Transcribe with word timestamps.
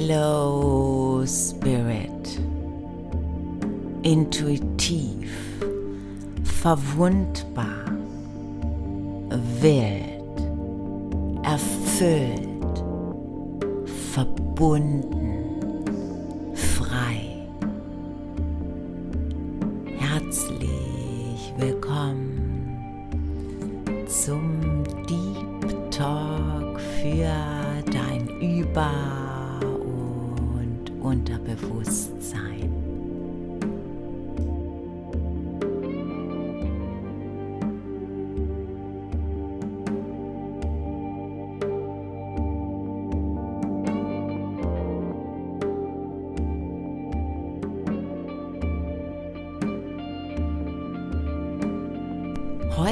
Hello 0.00 1.26
Spirit. 1.26 2.40
Intuitiv, 4.02 5.30
verwundbar, 6.42 7.84
wild, 9.60 10.40
erfüllt, 11.42 12.82
verbunden, 14.14 15.39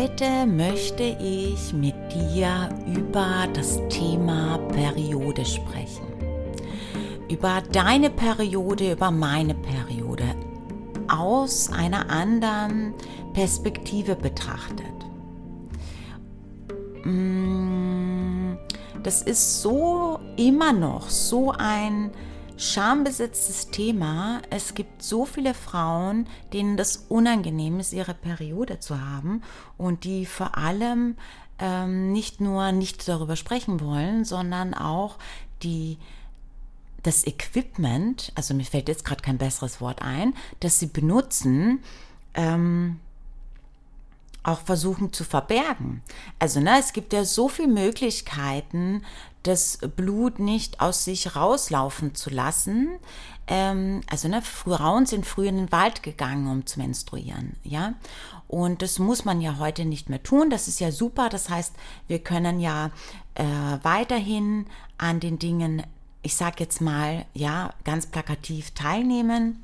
Heute 0.00 0.46
möchte 0.46 1.02
ich 1.02 1.72
mit 1.72 1.96
dir 2.12 2.68
über 2.86 3.48
das 3.52 3.80
Thema 3.88 4.58
Periode 4.68 5.44
sprechen. 5.44 6.06
Über 7.28 7.64
deine 7.72 8.08
Periode, 8.08 8.92
über 8.92 9.10
meine 9.10 9.56
Periode 9.56 10.36
aus 11.08 11.72
einer 11.72 12.08
anderen 12.10 12.94
Perspektive 13.32 14.14
betrachtet. 14.14 14.86
Mm, 17.02 18.52
das 19.02 19.22
ist 19.22 19.62
so 19.62 20.20
immer 20.36 20.72
noch 20.72 21.10
so 21.10 21.50
ein 21.50 22.12
schambesetztes 22.58 23.70
Thema. 23.70 24.42
Es 24.50 24.74
gibt 24.74 25.02
so 25.02 25.24
viele 25.24 25.54
Frauen, 25.54 26.26
denen 26.52 26.76
das 26.76 27.06
unangenehm 27.08 27.80
ist, 27.80 27.92
ihre 27.92 28.14
Periode 28.14 28.80
zu 28.80 29.00
haben 29.00 29.42
und 29.76 30.04
die 30.04 30.26
vor 30.26 30.58
allem 30.58 31.16
ähm, 31.60 32.12
nicht 32.12 32.40
nur 32.40 32.72
nicht 32.72 33.08
darüber 33.08 33.36
sprechen 33.36 33.80
wollen, 33.80 34.24
sondern 34.24 34.74
auch 34.74 35.18
die 35.62 35.98
das 37.04 37.26
Equipment, 37.26 38.32
also 38.34 38.54
mir 38.54 38.64
fällt 38.64 38.88
jetzt 38.88 39.04
gerade 39.04 39.22
kein 39.22 39.38
besseres 39.38 39.80
Wort 39.80 40.02
ein, 40.02 40.34
das 40.60 40.80
sie 40.80 40.88
benutzen, 40.88 41.80
ähm, 42.34 42.98
auch 44.42 44.60
versuchen 44.60 45.12
zu 45.12 45.24
verbergen. 45.24 46.02
Also 46.38 46.60
ne, 46.60 46.78
es 46.78 46.92
gibt 46.92 47.12
ja 47.12 47.24
so 47.24 47.48
viele 47.48 47.68
Möglichkeiten, 47.68 49.02
das 49.42 49.78
Blut 49.96 50.38
nicht 50.38 50.80
aus 50.80 51.04
sich 51.04 51.36
rauslaufen 51.36 52.14
zu 52.14 52.30
lassen. 52.30 52.98
Ähm, 53.46 54.02
also 54.10 54.28
ne, 54.28 54.42
Frauen 54.42 55.06
sind 55.06 55.26
früher 55.26 55.48
in 55.48 55.56
den 55.56 55.72
Wald 55.72 56.02
gegangen, 56.02 56.48
um 56.48 56.66
zu 56.66 56.80
menstruieren, 56.80 57.56
ja. 57.64 57.94
Und 58.46 58.80
das 58.80 58.98
muss 58.98 59.26
man 59.26 59.42
ja 59.42 59.58
heute 59.58 59.84
nicht 59.84 60.08
mehr 60.08 60.22
tun. 60.22 60.48
Das 60.48 60.68
ist 60.68 60.80
ja 60.80 60.90
super. 60.90 61.28
Das 61.28 61.50
heißt, 61.50 61.74
wir 62.06 62.18
können 62.18 62.60
ja 62.60 62.90
äh, 63.34 63.44
weiterhin 63.82 64.66
an 64.96 65.20
den 65.20 65.38
Dingen, 65.38 65.82
ich 66.22 66.34
sag 66.34 66.58
jetzt 66.58 66.80
mal, 66.80 67.26
ja, 67.34 67.74
ganz 67.84 68.06
plakativ 68.06 68.70
teilnehmen 68.70 69.62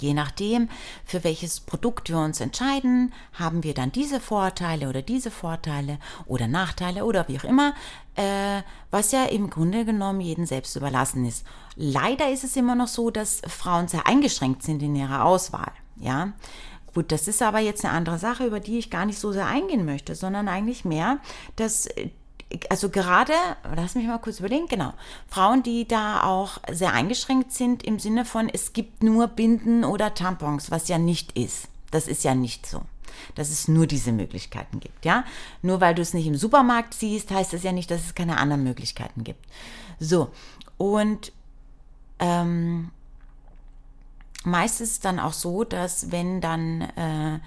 Je 0.00 0.14
nachdem, 0.14 0.68
für 1.04 1.24
welches 1.24 1.60
Produkt 1.60 2.08
wir 2.08 2.18
uns 2.18 2.40
entscheiden, 2.40 3.12
haben 3.32 3.62
wir 3.62 3.74
dann 3.74 3.92
diese 3.92 4.20
Vorteile 4.20 4.88
oder 4.88 5.02
diese 5.02 5.30
Vorteile 5.30 5.98
oder 6.26 6.48
Nachteile 6.48 7.04
oder 7.04 7.28
wie 7.28 7.38
auch 7.38 7.44
immer, 7.44 7.74
äh, 8.16 8.62
was 8.90 9.12
ja 9.12 9.24
im 9.24 9.50
Grunde 9.50 9.84
genommen 9.84 10.20
jeden 10.20 10.46
selbst 10.46 10.76
überlassen 10.76 11.24
ist. 11.24 11.44
Leider 11.76 12.30
ist 12.30 12.44
es 12.44 12.56
immer 12.56 12.74
noch 12.74 12.88
so, 12.88 13.10
dass 13.10 13.42
Frauen 13.48 13.88
sehr 13.88 14.06
eingeschränkt 14.06 14.62
sind 14.62 14.82
in 14.82 14.94
ihrer 14.96 15.24
Auswahl. 15.24 15.72
Ja, 15.96 16.32
Gut, 16.94 17.10
das 17.10 17.26
ist 17.26 17.42
aber 17.42 17.58
jetzt 17.58 17.84
eine 17.84 17.92
andere 17.92 18.18
Sache, 18.18 18.46
über 18.46 18.60
die 18.60 18.78
ich 18.78 18.88
gar 18.88 19.04
nicht 19.04 19.18
so 19.18 19.32
sehr 19.32 19.46
eingehen 19.46 19.84
möchte, 19.84 20.14
sondern 20.14 20.46
eigentlich 20.46 20.84
mehr, 20.84 21.18
dass 21.56 21.88
also 22.70 22.88
gerade, 22.88 23.32
lass 23.74 23.94
mich 23.94 24.06
mal 24.06 24.18
kurz 24.18 24.40
überlegen, 24.40 24.66
genau, 24.68 24.92
Frauen, 25.28 25.62
die 25.62 25.86
da 25.86 26.22
auch 26.22 26.58
sehr 26.70 26.92
eingeschränkt 26.92 27.52
sind 27.52 27.82
im 27.82 27.98
Sinne 27.98 28.24
von, 28.24 28.48
es 28.48 28.72
gibt 28.72 29.02
nur 29.02 29.28
Binden 29.28 29.84
oder 29.84 30.14
Tampons, 30.14 30.70
was 30.70 30.88
ja 30.88 30.98
nicht 30.98 31.36
ist. 31.38 31.68
Das 31.90 32.08
ist 32.08 32.24
ja 32.24 32.34
nicht 32.34 32.66
so. 32.66 32.82
Dass 33.36 33.50
es 33.50 33.68
nur 33.68 33.86
diese 33.86 34.12
Möglichkeiten 34.12 34.80
gibt, 34.80 35.04
ja. 35.04 35.24
Nur 35.62 35.80
weil 35.80 35.94
du 35.94 36.02
es 36.02 36.14
nicht 36.14 36.26
im 36.26 36.36
Supermarkt 36.36 36.94
siehst, 36.94 37.30
heißt 37.30 37.52
das 37.52 37.62
ja 37.62 37.72
nicht, 37.72 37.90
dass 37.90 38.04
es 38.04 38.14
keine 38.14 38.38
anderen 38.38 38.64
Möglichkeiten 38.64 39.22
gibt. 39.22 39.44
So, 40.00 40.30
und 40.76 41.32
ähm, 42.18 42.90
meist 44.44 44.80
ist 44.80 44.92
es 44.92 45.00
dann 45.00 45.20
auch 45.20 45.32
so, 45.32 45.64
dass 45.64 46.10
wenn 46.10 46.40
dann 46.40 46.80
äh, 46.82 47.40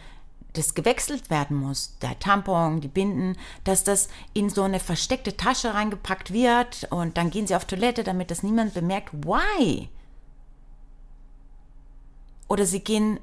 das 0.58 0.74
gewechselt 0.74 1.30
werden 1.30 1.58
muss, 1.58 1.98
der 2.02 2.18
Tampon, 2.20 2.82
die 2.82 2.88
Binden, 2.88 3.38
dass 3.64 3.84
das 3.84 4.10
in 4.34 4.50
so 4.50 4.64
eine 4.64 4.80
versteckte 4.80 5.38
Tasche 5.38 5.74
reingepackt 5.74 6.34
wird 6.34 6.88
und 6.90 7.18
dann 7.18 7.30
gehen 7.30 7.48
sie 7.48 7.56
auf 7.56 7.66
Toilette, 7.66 8.04
damit 8.04 8.32
das 8.32 8.44
niemand 8.44 8.74
bemerkt. 8.74 9.14
Why? 9.14 9.90
Oder 12.48 12.66
sie 12.66 12.80
gehen 12.80 13.20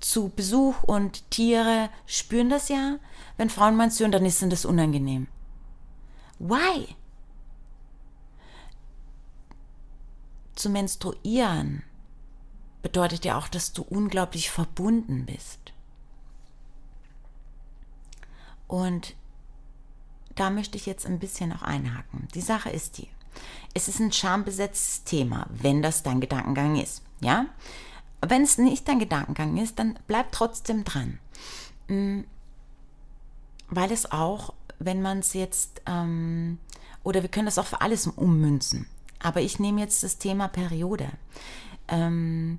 zu 0.00 0.28
Besuch 0.28 0.82
und 0.82 1.30
Tiere 1.30 1.90
spüren 2.06 2.50
das 2.50 2.68
ja. 2.68 2.98
Wenn 3.36 3.50
Frauen 3.50 3.76
menstruieren, 3.76 4.12
dann 4.12 4.24
ist 4.24 4.42
das 4.42 4.64
unangenehm. 4.64 5.26
Why? 6.38 6.94
Zu 10.54 10.70
menstruieren 10.70 11.82
bedeutet 12.82 13.24
ja 13.24 13.38
auch, 13.38 13.48
dass 13.48 13.72
du 13.72 13.82
unglaublich 13.82 14.50
verbunden 14.50 15.26
bist. 15.26 15.72
Und 18.68 19.14
da 20.36 20.50
möchte 20.50 20.76
ich 20.76 20.86
jetzt 20.86 21.06
ein 21.06 21.18
bisschen 21.18 21.50
noch 21.50 21.62
einhaken. 21.62 22.28
Die 22.34 22.40
Sache 22.40 22.70
ist 22.70 22.98
die, 22.98 23.08
es 23.74 23.88
ist 23.88 23.98
ein 23.98 24.12
schambesetztes 24.12 25.04
Thema, 25.04 25.46
wenn 25.50 25.82
das 25.82 26.02
dein 26.02 26.20
Gedankengang 26.20 26.76
ist. 26.76 27.02
Ja? 27.20 27.46
Wenn 28.20 28.42
es 28.42 28.58
nicht 28.58 28.86
dein 28.86 28.98
Gedankengang 28.98 29.56
ist, 29.56 29.78
dann 29.78 29.98
bleib 30.06 30.30
trotzdem 30.32 30.84
dran. 30.84 31.18
Mm, 31.88 32.20
weil 33.68 33.92
es 33.92 34.10
auch, 34.10 34.54
wenn 34.78 35.02
man 35.02 35.20
es 35.20 35.34
jetzt, 35.34 35.82
ähm, 35.86 36.58
oder 37.02 37.22
wir 37.22 37.28
können 37.28 37.46
das 37.46 37.58
auch 37.58 37.66
für 37.66 37.80
alles 37.80 38.06
ummünzen. 38.06 38.86
Aber 39.20 39.40
ich 39.40 39.58
nehme 39.58 39.80
jetzt 39.80 40.02
das 40.02 40.18
Thema 40.18 40.48
Periode. 40.48 41.10
Ähm, 41.88 42.58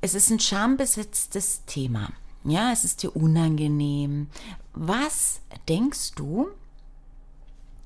es 0.00 0.14
ist 0.14 0.30
ein 0.30 0.40
schambesetztes 0.40 1.64
Thema. 1.66 2.10
Ja, 2.44 2.72
es 2.72 2.84
ist 2.84 3.02
dir 3.02 3.14
unangenehm. 3.14 4.28
Was 4.74 5.40
denkst 5.68 6.12
du, 6.14 6.48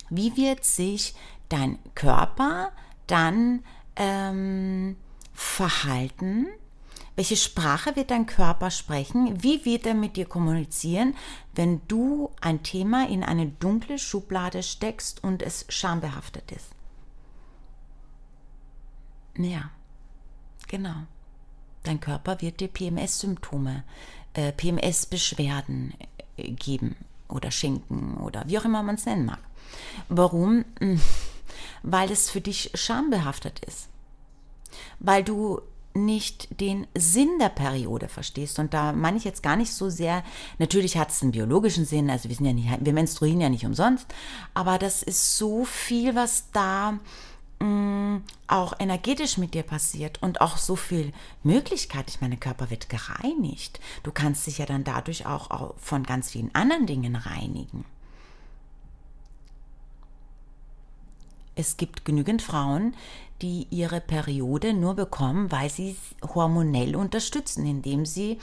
wie 0.08 0.36
wird 0.36 0.64
sich 0.64 1.14
dein 1.48 1.78
Körper 1.94 2.72
dann 3.06 3.64
ähm, 3.97 4.96
verhalten? 5.32 6.46
Welche 7.16 7.36
Sprache 7.36 7.96
wird 7.96 8.11
dein 8.11 8.26
Körper 8.26 8.70
sprechen? 8.70 9.43
Wie 9.43 9.64
wird 9.64 9.87
er 9.87 9.94
mit 9.94 10.16
dir 10.16 10.26
kommunizieren, 10.26 11.14
wenn 11.55 11.81
du 11.88 12.31
ein 12.40 12.62
Thema 12.62 13.08
in 13.08 13.25
eine 13.25 13.46
dunkle 13.46 13.99
Schublade 13.99 14.62
steckst 14.62 15.25
und 15.25 15.43
es 15.43 15.64
schambehaftet 15.69 16.52
ist? 16.52 16.70
Ja, 19.38 19.70
genau. 20.69 20.94
Dein 21.82 22.00
Körper 22.00 22.40
wird 22.40 22.61
dir 22.61 22.69
PMS-Symptome 22.69 23.84
äh, 24.34 24.52
PMS-Beschwerden 24.52 25.94
geben 26.37 26.97
oder 27.29 27.50
schenken 27.50 28.17
oder 28.19 28.44
wie 28.47 28.59
auch 28.59 28.65
immer 28.65 28.83
man 28.83 28.97
es 28.97 29.06
nennen 29.06 29.27
mag. 29.27 29.41
Warum? 30.09 30.65
Hm, 30.79 31.00
weil 31.83 32.11
es 32.11 32.31
für 32.31 32.41
dich 32.41 32.71
schambehaftet 32.75 33.61
ist. 33.61 33.88
Weil 34.99 35.25
du 35.25 35.61
nicht 35.97 36.61
den 36.61 36.87
Sinn 36.94 37.38
der 37.41 37.49
Periode 37.49 38.09
verstehst. 38.09 38.59
Und 38.59 38.75
da 38.75 38.93
meine 38.93 39.17
ich 39.17 39.25
jetzt 39.25 39.43
gar 39.43 39.56
nicht 39.56 39.73
so 39.73 39.88
sehr, 39.88 40.23
natürlich 40.59 40.97
hat 40.97 41.11
es 41.11 41.23
einen 41.23 41.33
biologischen 41.33 41.87
Sinn, 41.87 42.11
also 42.11 42.29
wir 42.29 42.37
sind 42.37 42.47
ja 42.47 42.53
nicht, 42.53 42.69
wir 42.81 42.93
menstruieren 42.93 43.41
ja 43.41 43.49
nicht 43.49 43.65
umsonst, 43.65 44.06
aber 44.55 44.79
das 44.79 45.03
ist 45.03 45.38
so 45.38 45.65
viel, 45.65 46.15
was 46.15 46.50
da 46.53 46.99
auch 48.49 48.75
energetisch 48.79 49.38
mit 49.38 49.55
dir 49.55 49.62
passiert 49.62 50.23
und 50.23 50.41
auch 50.41 50.56
so 50.56 50.76
viel 50.76 51.12
Möglichkeit. 51.43 52.08
Ich 52.08 52.20
meine, 52.20 52.37
Körper 52.37 52.70
wird 52.70 52.88
gereinigt. 52.88 53.81
Du 54.03 54.12
kannst 54.12 54.47
dich 54.47 54.58
ja 54.58 54.67
dann 54.67 54.85
dadurch 54.85 55.26
auch 55.26 55.75
von 55.79 56.05
ganz 56.05 56.31
vielen 56.31 56.55
anderen 56.55 56.87
Dingen 56.87 57.17
reinigen. 57.17 57.85
Es 61.55 61.79
gibt 61.79 62.05
genügend 62.05 62.43
Frauen, 62.43 62.94
die 63.41 63.67
ihre 63.70 64.00
Periode 64.00 64.75
nur 64.75 64.94
bekommen, 64.94 65.50
weil 65.50 65.70
sie 65.70 65.97
hormonell 66.23 66.94
unterstützen, 66.94 67.67
indem 67.67 68.05
sie 68.05 68.38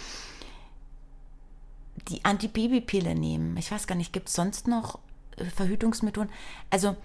die 2.10 2.26
Antibabypille 2.26 3.16
nehmen. 3.16 3.56
Ich 3.58 3.72
weiß 3.72 3.88
gar 3.88 3.96
nicht, 3.96 4.14
gibt 4.14 4.30
es 4.30 4.36
sonst 4.36 4.68
noch 4.68 5.00
äh, 5.38 5.46
Verhütungsmethoden? 5.46 6.32
Also, 6.70 6.96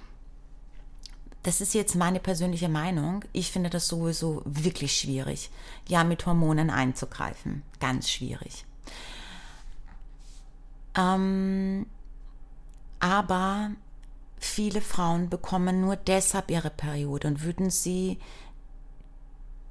das 1.49 1.63
ist 1.63 1.73
jetzt 1.73 1.95
meine 1.95 2.21
persönliche 2.21 2.69
Meinung. 2.69 3.25
Ich 3.33 3.51
finde 3.51 3.71
das 3.71 3.89
sowieso 3.89 4.43
wirklich 4.45 4.99
schwierig, 4.99 5.49
ja, 5.89 6.05
mit 6.05 6.27
Hormonen 6.27 6.69
einzugreifen. 6.69 7.63
Ganz 7.81 8.11
schwierig. 8.11 8.67
Ähm, 10.95 11.87
aber 13.01 13.71
viele 14.39 14.83
Frauen 14.83 15.31
bekommen 15.31 15.81
nur 15.81 15.97
deshalb 15.97 16.51
ihre 16.51 16.69
Periode 16.69 17.29
und 17.29 17.43
würden 17.43 17.71
sie 17.71 18.19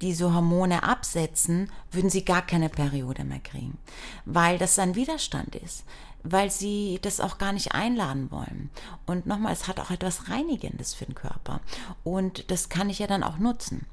diese 0.00 0.34
Hormone 0.34 0.82
absetzen, 0.82 1.70
würden 1.92 2.10
sie 2.10 2.24
gar 2.24 2.42
keine 2.42 2.70
Periode 2.70 3.22
mehr 3.22 3.38
kriegen, 3.38 3.78
weil 4.24 4.58
das 4.58 4.80
ein 4.80 4.96
Widerstand 4.96 5.54
ist, 5.54 5.84
weil 6.22 6.50
sie 6.50 6.98
das 7.02 7.20
auch 7.20 7.38
gar 7.38 7.52
nicht 7.52 7.72
einladen 7.72 8.30
wollen. 8.30 8.70
Und 9.06 9.26
nochmal, 9.26 9.52
es 9.52 9.68
hat 9.68 9.80
auch 9.80 9.90
etwas 9.90 10.28
Reinigendes 10.28 10.94
für 10.94 11.06
den 11.06 11.14
Körper 11.14 11.60
und 12.04 12.50
das 12.50 12.68
kann 12.68 12.90
ich 12.90 12.98
ja 12.98 13.06
dann 13.06 13.22
auch 13.22 13.38
nutzen. 13.38 13.86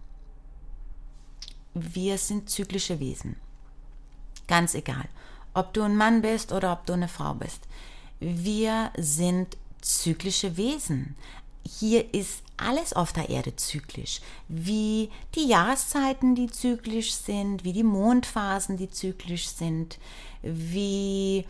Wir 1.73 2.17
sind 2.17 2.49
zyklische 2.49 2.99
Wesen. 2.99 3.35
Ganz 4.47 4.75
egal, 4.75 5.07
ob 5.53 5.73
du 5.73 5.83
ein 5.83 5.97
Mann 5.97 6.21
bist 6.21 6.51
oder 6.51 6.71
ob 6.73 6.85
du 6.85 6.93
eine 6.93 7.07
Frau 7.07 7.33
bist. 7.33 7.67
Wir 8.19 8.91
sind 8.97 9.57
zyklische 9.81 10.57
Wesen. 10.57 11.15
Hier 11.67 12.13
ist 12.13 12.43
alles 12.57 12.93
auf 12.93 13.11
der 13.11 13.29
Erde 13.29 13.55
zyklisch, 13.55 14.21
wie 14.47 15.09
die 15.33 15.47
Jahreszeiten, 15.47 16.35
die 16.35 16.47
zyklisch 16.47 17.13
sind, 17.13 17.63
wie 17.63 17.73
die 17.73 17.83
Mondphasen, 17.83 18.77
die 18.77 18.89
zyklisch 18.89 19.47
sind, 19.47 19.97
wie 20.41 21.45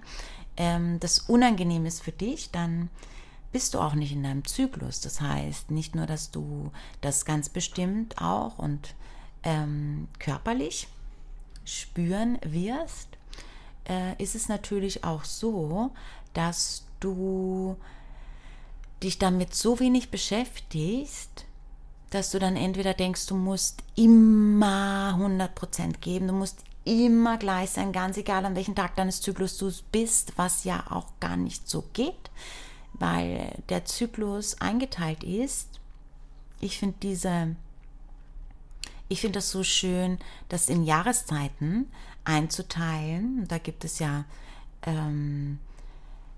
ähm, 0.57 1.01
das 1.01 1.21
unangenehm 1.21 1.87
ist 1.87 2.03
für 2.03 2.13
dich, 2.13 2.51
dann 2.51 2.91
bist 3.57 3.73
du 3.73 3.81
auch 3.81 3.95
nicht 3.95 4.13
in 4.13 4.23
deinem 4.23 4.45
Zyklus. 4.45 5.01
Das 5.01 5.23
heißt, 5.23 5.71
nicht 5.71 5.95
nur, 5.95 6.05
dass 6.05 6.31
du 6.31 6.73
das 7.01 7.25
ganz 7.25 7.49
bestimmt 7.49 8.21
auch 8.21 8.59
und 8.59 8.95
ähm, 9.45 10.09
körperlich 10.19 10.89
spüren 11.65 12.39
wirst, 12.45 13.09
äh, 13.89 14.23
ist 14.23 14.35
es 14.35 14.51
natürlich 14.51 15.05
auch 15.05 15.25
so, 15.25 15.91
dass 16.35 16.85
du 17.01 17.79
dich 19.03 19.19
damit 19.19 19.55
so 19.55 19.81
wenig 19.81 20.11
beschäftigst, 20.11 21.47
dass 22.11 22.33
du 22.33 22.39
dann 22.39 22.57
entweder 22.57 22.93
denkst, 22.93 23.25
du 23.25 23.37
musst 23.37 23.83
immer 23.95 25.17
100% 25.19 25.97
geben, 26.03 26.27
du 26.27 26.35
musst 26.35 26.59
immer 26.85 27.39
gleich 27.39 27.71
sein, 27.71 27.93
ganz 27.93 28.19
egal 28.19 28.45
an 28.45 28.55
welchem 28.55 28.75
Tag 28.75 28.97
deines 28.97 29.23
Zyklus 29.23 29.57
du 29.57 29.73
bist, 29.93 30.35
was 30.37 30.65
ja 30.65 30.85
auch 30.91 31.07
gar 31.21 31.39
nicht 31.39 31.71
so 31.71 31.85
geht, 31.95 32.31
weil 32.99 33.55
der 33.69 33.85
Zyklus 33.85 34.61
eingeteilt 34.61 35.25
ist. 35.25 35.81
Ich 36.61 36.79
finde 36.79 36.97
diese, 37.03 37.57
ich 39.09 39.21
finde 39.21 39.39
das 39.39 39.51
so 39.51 39.63
schön, 39.63 40.19
das 40.49 40.69
in 40.69 40.85
Jahreszeiten 40.85 41.91
einzuteilen. 42.25 43.47
Da 43.49 43.59
gibt 43.59 43.85
es 43.85 43.99
ja, 43.99 44.25
ähm, 44.83 45.59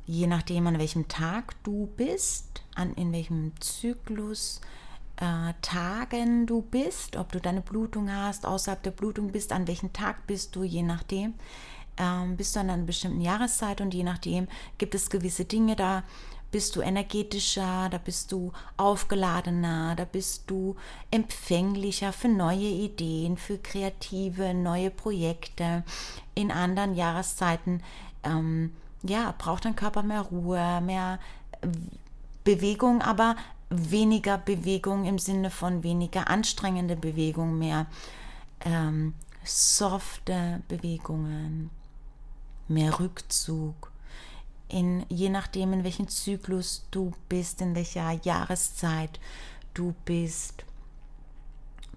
je 0.07 0.27
nachdem 0.27 0.67
an 0.67 0.79
welchem 0.79 1.09
Tag 1.09 1.55
du 1.63 1.89
bist, 1.97 2.63
an 2.75 2.95
in 2.95 3.13
welchem 3.13 3.53
Zyklus 3.61 4.61
äh, 5.17 5.53
Tagen 5.63 6.47
du 6.47 6.63
bist, 6.63 7.17
ob 7.17 7.33
du 7.33 7.41
deine 7.41 7.61
Blutung 7.61 8.11
hast, 8.11 8.47
außerhalb 8.47 8.83
der 8.83 8.91
Blutung 8.91 9.33
bist, 9.33 9.53
an 9.53 9.67
welchem 9.67 9.93
Tag 9.93 10.27
bist 10.27 10.55
du, 10.57 10.63
je 10.65 10.83
nachdem. 10.83 11.35
Ähm, 11.97 12.37
bist 12.37 12.55
du 12.55 12.61
an 12.61 12.71
einer 12.71 12.85
bestimmten 12.85 13.21
Jahreszeit 13.21 13.81
und 13.81 13.93
je 13.93 14.05
nachdem 14.05 14.47
gibt 14.79 14.95
es 14.95 15.11
gewisse 15.11 15.45
Dinge, 15.45 15.75
da 15.75 16.05
bist 16.51 16.77
du 16.77 16.81
energetischer, 16.81 17.89
da 17.91 17.99
bist 17.99 18.33
du 18.33 18.53
aufgeladener, 18.77 19.95
da 19.97 20.05
bist 20.05 20.45
du 20.47 20.77
empfänglicher 21.11 22.13
für 22.13 22.29
neue 22.29 22.69
Ideen, 22.69 23.37
für 23.37 23.59
kreative, 23.59 24.55
neue 24.55 24.91
Projekte. 24.91 25.85
In 26.35 26.51
anderen 26.51 26.95
Jahreszeiten, 26.95 27.83
ähm, 28.25 28.73
ja, 29.03 29.35
braucht 29.37 29.65
dein 29.65 29.77
Körper 29.77 30.03
mehr 30.03 30.23
Ruhe, 30.23 30.81
mehr 30.81 31.19
Bewegung, 32.45 33.03
aber 33.03 33.37
weniger 33.71 34.39
Bewegung 34.39 35.05
im 35.05 35.19
Sinne 35.19 35.51
von 35.51 35.83
weniger 35.83 36.29
anstrengende 36.29 36.97
Bewegung, 36.97 37.59
mehr 37.59 37.87
ähm, 38.61 39.15
softe 39.45 40.63
Bewegungen, 40.69 41.71
mehr 42.69 42.99
Rückzug. 42.99 43.91
In, 44.69 45.07
je 45.09 45.31
nachdem, 45.31 45.73
in 45.73 45.85
welchem 45.85 46.09
Zyklus 46.09 46.87
du 46.91 47.13
bist, 47.29 47.61
in 47.61 47.75
welcher 47.75 48.13
Jahreszeit 48.23 49.19
du 49.75 49.95
bist, 50.05 50.65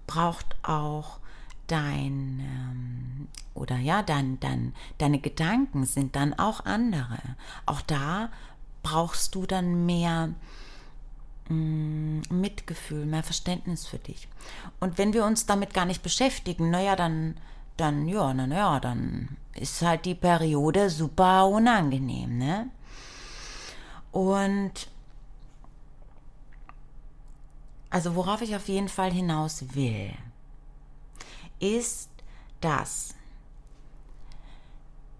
braucht 0.06 0.56
auch 0.62 1.18
dein 1.66 2.40
ähm, 2.40 3.28
oder 3.54 3.76
ja, 3.76 4.02
dein, 4.02 4.40
dein, 4.40 4.74
deine 4.98 5.18
Gedanken 5.18 5.84
sind 5.84 6.16
dann 6.16 6.34
auch 6.34 6.64
andere. 6.64 7.18
Auch 7.66 7.82
da 7.82 8.30
brauchst 8.82 9.34
du 9.34 9.46
dann 9.46 9.86
mehr 9.86 10.30
Mm, 11.48 12.20
Mitgefühl, 12.30 13.04
mehr 13.04 13.22
Verständnis 13.22 13.86
für 13.86 13.98
dich. 13.98 14.28
Und 14.80 14.96
wenn 14.96 15.12
wir 15.12 15.24
uns 15.24 15.44
damit 15.44 15.74
gar 15.74 15.84
nicht 15.84 16.02
beschäftigen, 16.02 16.70
naja, 16.70 16.96
dann, 16.96 17.36
dann, 17.76 18.08
ja, 18.08 18.32
naja, 18.32 18.80
dann 18.80 19.36
ist 19.54 19.82
halt 19.82 20.04
die 20.04 20.14
Periode 20.14 20.90
super 20.90 21.46
unangenehm, 21.46 22.38
ne? 22.38 22.70
Und 24.10 24.88
also 27.90 28.14
worauf 28.14 28.40
ich 28.42 28.56
auf 28.56 28.68
jeden 28.68 28.88
Fall 28.88 29.12
hinaus 29.12 29.74
will, 29.74 30.12
ist, 31.60 32.10
dass 32.60 33.14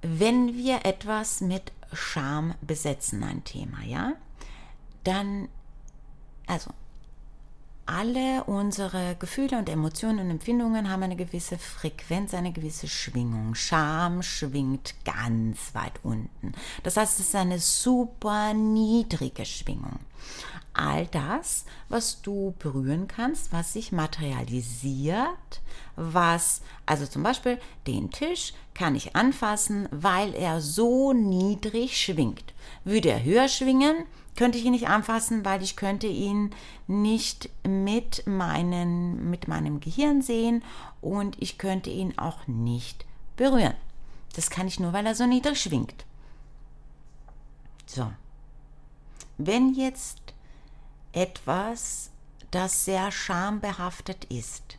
wenn 0.00 0.54
wir 0.54 0.84
etwas 0.84 1.40
mit 1.40 1.72
Scham 1.92 2.54
besetzen, 2.62 3.22
ein 3.22 3.44
Thema, 3.44 3.82
ja, 3.82 4.14
dann 5.04 5.48
also, 6.46 6.70
alle 7.86 8.44
unsere 8.44 9.16
Gefühle 9.18 9.58
und 9.58 9.68
Emotionen 9.68 10.20
und 10.20 10.30
Empfindungen 10.30 10.90
haben 10.90 11.02
eine 11.02 11.16
gewisse 11.16 11.58
Frequenz, 11.58 12.34
eine 12.34 12.52
gewisse 12.52 12.88
Schwingung. 12.88 13.54
Scham 13.54 14.22
schwingt 14.22 14.94
ganz 15.04 15.74
weit 15.74 16.00
unten. 16.02 16.52
Das 16.82 16.96
heißt, 16.96 17.18
es 17.18 17.26
ist 17.28 17.34
eine 17.34 17.58
super 17.58 18.54
niedrige 18.54 19.44
Schwingung. 19.44 19.98
All 20.74 21.06
das, 21.08 21.66
was 21.88 22.22
du 22.22 22.54
berühren 22.58 23.06
kannst, 23.06 23.52
was 23.52 23.74
sich 23.74 23.92
materialisiert, 23.92 25.60
was, 25.96 26.62
also 26.86 27.06
zum 27.06 27.22
Beispiel 27.22 27.58
den 27.86 28.10
Tisch 28.10 28.54
kann 28.72 28.94
ich 28.94 29.14
anfassen, 29.14 29.86
weil 29.90 30.34
er 30.34 30.62
so 30.62 31.12
niedrig 31.12 32.00
schwingt. 32.00 32.54
Würde 32.84 33.10
er 33.10 33.22
höher 33.22 33.48
schwingen, 33.48 34.06
könnte 34.34 34.56
ich 34.56 34.64
ihn 34.64 34.72
nicht 34.72 34.88
anfassen, 34.88 35.44
weil 35.44 35.62
ich 35.62 35.76
könnte 35.76 36.06
ihn 36.06 36.54
nicht 36.86 37.50
mit, 37.66 38.26
meinen, 38.26 39.28
mit 39.30 39.48
meinem 39.48 39.80
Gehirn 39.80 40.22
sehen 40.22 40.64
und 41.02 41.36
ich 41.40 41.58
könnte 41.58 41.90
ihn 41.90 42.16
auch 42.18 42.46
nicht 42.46 43.04
berühren. 43.36 43.74
Das 44.34 44.48
kann 44.48 44.66
ich 44.66 44.80
nur, 44.80 44.94
weil 44.94 45.04
er 45.04 45.14
so 45.14 45.26
niedrig 45.26 45.60
schwingt. 45.60 46.06
So. 47.84 48.10
Wenn 49.46 49.74
jetzt 49.74 50.20
etwas, 51.12 52.10
das 52.50 52.84
sehr 52.84 53.10
schambehaftet 53.10 54.24
ist, 54.26 54.78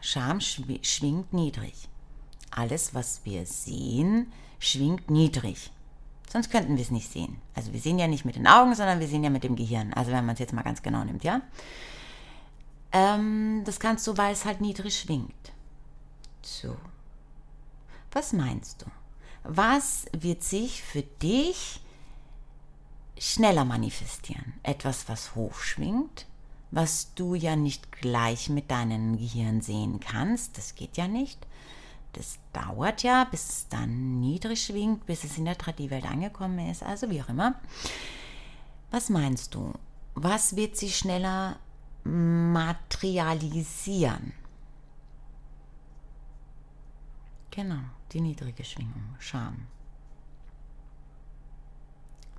Scham 0.00 0.40
schwingt 0.40 1.32
niedrig. 1.32 1.88
Alles, 2.52 2.94
was 2.94 3.22
wir 3.24 3.44
sehen, 3.44 4.32
schwingt 4.60 5.10
niedrig. 5.10 5.72
Sonst 6.32 6.50
könnten 6.50 6.76
wir 6.76 6.82
es 6.84 6.92
nicht 6.92 7.10
sehen. 7.10 7.38
Also 7.56 7.72
wir 7.72 7.80
sehen 7.80 7.98
ja 7.98 8.06
nicht 8.06 8.24
mit 8.24 8.36
den 8.36 8.46
Augen, 8.46 8.74
sondern 8.76 9.00
wir 9.00 9.08
sehen 9.08 9.24
ja 9.24 9.30
mit 9.30 9.42
dem 9.42 9.56
Gehirn. 9.56 9.92
Also 9.94 10.12
wenn 10.12 10.24
man 10.24 10.34
es 10.34 10.38
jetzt 10.38 10.52
mal 10.52 10.62
ganz 10.62 10.80
genau 10.82 11.02
nimmt, 11.02 11.24
ja. 11.24 11.40
Ähm, 12.92 13.62
das 13.64 13.80
kannst 13.80 14.06
du, 14.06 14.16
weil 14.16 14.32
es 14.32 14.44
halt 14.44 14.60
niedrig 14.60 14.96
schwingt. 14.96 15.52
So. 16.40 16.76
Was 18.12 18.32
meinst 18.32 18.82
du? 18.82 18.86
Was 19.48 20.06
wird 20.12 20.42
sich 20.42 20.82
für 20.82 21.02
dich 21.02 21.80
schneller 23.16 23.64
manifestieren? 23.64 24.54
Etwas, 24.62 25.08
was 25.08 25.36
hochschwingt, 25.36 26.26
was 26.72 27.14
du 27.14 27.34
ja 27.34 27.54
nicht 27.54 27.92
gleich 27.92 28.48
mit 28.48 28.68
deinem 28.70 29.16
Gehirn 29.16 29.60
sehen 29.60 30.00
kannst, 30.00 30.58
das 30.58 30.74
geht 30.74 30.96
ja 30.96 31.06
nicht. 31.06 31.46
Das 32.12 32.40
dauert 32.52 33.04
ja, 33.04 33.24
bis 33.24 33.48
es 33.48 33.68
dann 33.68 34.20
niedrig 34.20 34.64
schwingt, 34.64 35.06
bis 35.06 35.22
es 35.22 35.38
in 35.38 35.44
der 35.44 35.56
3D-Welt 35.56 36.06
angekommen 36.06 36.70
ist, 36.70 36.82
also 36.82 37.08
wie 37.10 37.22
auch 37.22 37.28
immer. 37.28 37.54
Was 38.90 39.10
meinst 39.10 39.54
du? 39.54 39.74
Was 40.14 40.56
wird 40.56 40.76
sich 40.76 40.96
schneller 40.96 41.60
materialisieren? 42.04 44.32
Genau, 47.50 47.82
die 48.12 48.20
niedrige 48.20 48.64
Schwingung, 48.64 49.16
Scham. 49.18 49.66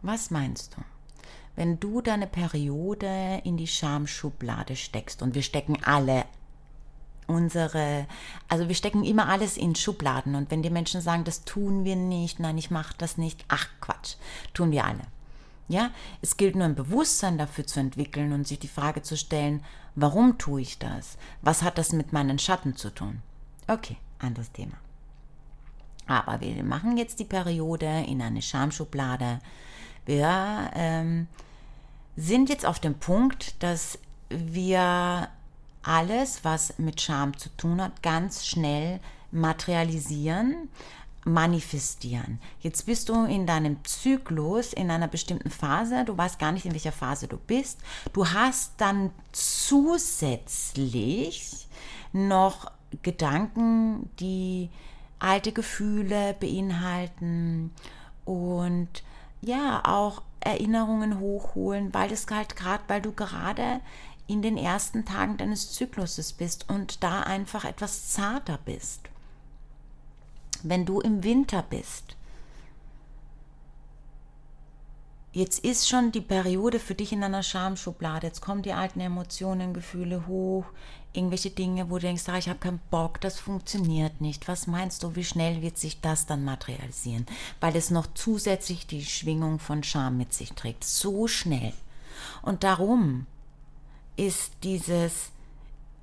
Was 0.02 0.32
meinst 0.32 0.76
du? 0.76 0.82
Wenn 1.56 1.80
du 1.80 2.02
deine 2.02 2.28
Periode 2.28 3.42
in 3.44 3.58
die 3.58 3.68
Schamschublade 3.68 4.76
steckst 4.76 5.22
und 5.22 5.34
wir 5.34 5.42
stecken 5.42 5.84
alle 5.84 6.26
unsere, 7.26 8.08
also 8.48 8.68
wir 8.68 8.76
stecken 8.76 9.04
immer 9.04 9.28
alles 9.28 9.58
in 9.58 9.76
Schubladen 9.76 10.36
und 10.36 10.50
wenn 10.50 10.62
die 10.62 10.70
Menschen 10.70 11.02
sagen, 11.02 11.24
das 11.24 11.44
tun 11.44 11.84
wir 11.84 11.96
nicht, 11.96 12.40
nein, 12.40 12.58
ich 12.58 12.72
mache 12.72 12.96
das 12.98 13.18
nicht, 13.18 13.44
ach 13.50 13.68
Quatsch, 13.82 14.16
tun 14.54 14.72
wir 14.72 14.86
alle. 14.86 15.02
Ja, 15.68 15.92
es 16.22 16.38
gilt 16.38 16.56
nur 16.56 16.64
ein 16.64 16.76
Bewusstsein 16.76 17.38
dafür 17.38 17.68
zu 17.68 17.82
entwickeln 17.82 18.32
und 18.32 18.48
sich 18.48 18.60
die 18.60 18.70
Frage 18.70 19.02
zu 19.02 19.18
stellen, 19.18 19.64
warum 19.96 20.38
tue 20.38 20.62
ich 20.62 20.80
das? 20.80 21.18
Was 21.42 21.62
hat 21.62 21.78
das 21.78 21.92
mit 21.92 22.14
meinen 22.14 22.40
Schatten 22.40 22.78
zu 22.78 22.90
tun? 22.90 23.22
Okay, 23.68 23.98
anderes 24.20 24.52
Thema. 24.54 24.78
Aber 26.08 26.42
wir 26.42 26.64
machen 26.64 26.98
jetzt 26.98 27.20
die 27.20 27.26
Periode 27.26 28.06
in 28.08 28.22
eine 28.22 28.42
Schamschublade. 28.42 29.40
Wir 30.06 30.72
ähm, 30.74 31.28
sind 32.16 32.50
jetzt 32.50 32.66
auf 32.66 32.80
dem 32.80 32.96
Punkt, 32.96 33.62
dass 33.62 34.00
wir 34.30 35.30
alles, 35.84 36.44
was 36.44 36.80
mit 36.80 37.00
Scham 37.02 37.38
zu 37.38 37.50
tun 37.58 37.82
hat, 37.82 38.02
ganz 38.02 38.46
schnell 38.46 39.00
materialisieren, 39.32 40.70
manifestieren. 41.26 42.40
Jetzt 42.62 42.86
bist 42.86 43.10
du 43.10 43.26
in 43.26 43.46
deinem 43.46 43.84
Zyklus 43.84 44.72
in 44.74 44.90
einer 44.90 45.08
bestimmten 45.08 45.50
Phase, 45.50 46.06
du 46.06 46.18
weißt 46.18 46.40
gar 46.40 46.54
nicht, 46.54 46.66
in 46.66 46.72
welcher 46.72 46.92
Phase 46.92 47.28
du 47.28 47.38
bist. 47.38 47.80
Du 48.14 48.28
hast 48.28 48.74
dann 48.78 49.12
zusätzlich 49.34 50.88
noch 52.14 52.72
Gedanken, 53.02 54.10
die 54.20 54.70
alte 55.20 55.52
Gefühle 55.52 56.36
beinhalten 56.40 57.74
und 58.26 59.04
ja, 59.42 59.82
auch 59.86 60.22
Erinnerungen 60.40 61.20
hochholen, 61.20 61.94
weil 61.94 62.12
es 62.12 62.28
halt 62.30 62.56
gerade, 62.56 62.84
weil 62.88 63.02
du 63.02 63.12
gerade 63.12 63.82
in 64.28 64.42
den 64.42 64.58
ersten 64.58 65.06
Tagen 65.06 65.38
deines 65.38 65.72
Zykluses 65.72 66.34
bist 66.34 66.70
und 66.70 67.04
da 67.04 67.22
einfach 67.22 67.66
etwas 67.66 68.10
zarter 68.10 68.60
bist. 68.66 69.02
Wenn 70.64 70.86
du 70.86 71.00
im 71.00 71.24
Winter 71.24 71.64
bist, 71.64 72.17
jetzt 75.38 75.60
ist 75.60 75.88
schon 75.88 76.12
die 76.12 76.22
Periode 76.22 76.80
für 76.80 76.96
dich 76.96 77.12
in 77.12 77.24
einer 77.24 77.44
Schamschublade, 77.44 78.26
jetzt 78.26 78.42
kommen 78.42 78.64
die 78.64 78.74
alten 78.74 79.00
Emotionen, 79.00 79.72
Gefühle 79.72 80.26
hoch, 80.26 80.66
irgendwelche 81.14 81.52
Dinge, 81.52 81.92
wo 81.92 81.96
du 81.96 82.08
denkst, 82.08 82.24
ah, 82.28 82.40
ich 82.40 82.50
habe 82.50 82.58
keinen 82.58 82.80
Bock, 82.90 83.22
das 83.22 83.40
funktioniert 83.40 84.20
nicht. 84.20 84.48
Was 84.48 84.66
meinst 84.66 85.04
du, 85.04 85.16
wie 85.16 85.24
schnell 85.24 85.62
wird 85.62 85.78
sich 85.78 86.02
das 86.02 86.26
dann 86.26 86.44
materialisieren? 86.44 87.28
Weil 87.60 87.76
es 87.76 87.92
noch 87.92 88.08
zusätzlich 88.16 88.88
die 88.88 89.06
Schwingung 89.06 89.60
von 89.60 89.84
Scham 89.84 90.18
mit 90.18 90.34
sich 90.34 90.54
trägt. 90.54 90.84
So 90.84 91.28
schnell. 91.28 91.74
Und 92.42 92.64
darum 92.64 93.28
ist 94.16 94.54
dieses 94.64 95.30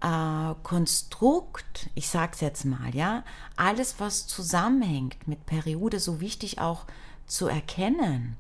äh, 0.01 0.55
Konstrukt, 0.63 1.91
ich 1.97 2.09
sag's 2.09 2.41
jetzt 2.41 2.65
mal, 2.65 2.95
ja, 2.95 3.25
alles, 3.57 3.97
was 3.99 4.29
zusammenhängt 4.29 5.27
mit 5.27 5.45
Periode, 5.45 5.99
so 5.99 6.21
wichtig 6.21 6.61
auch 6.61 6.85
zu 7.27 7.49
erkennen. 7.49 8.37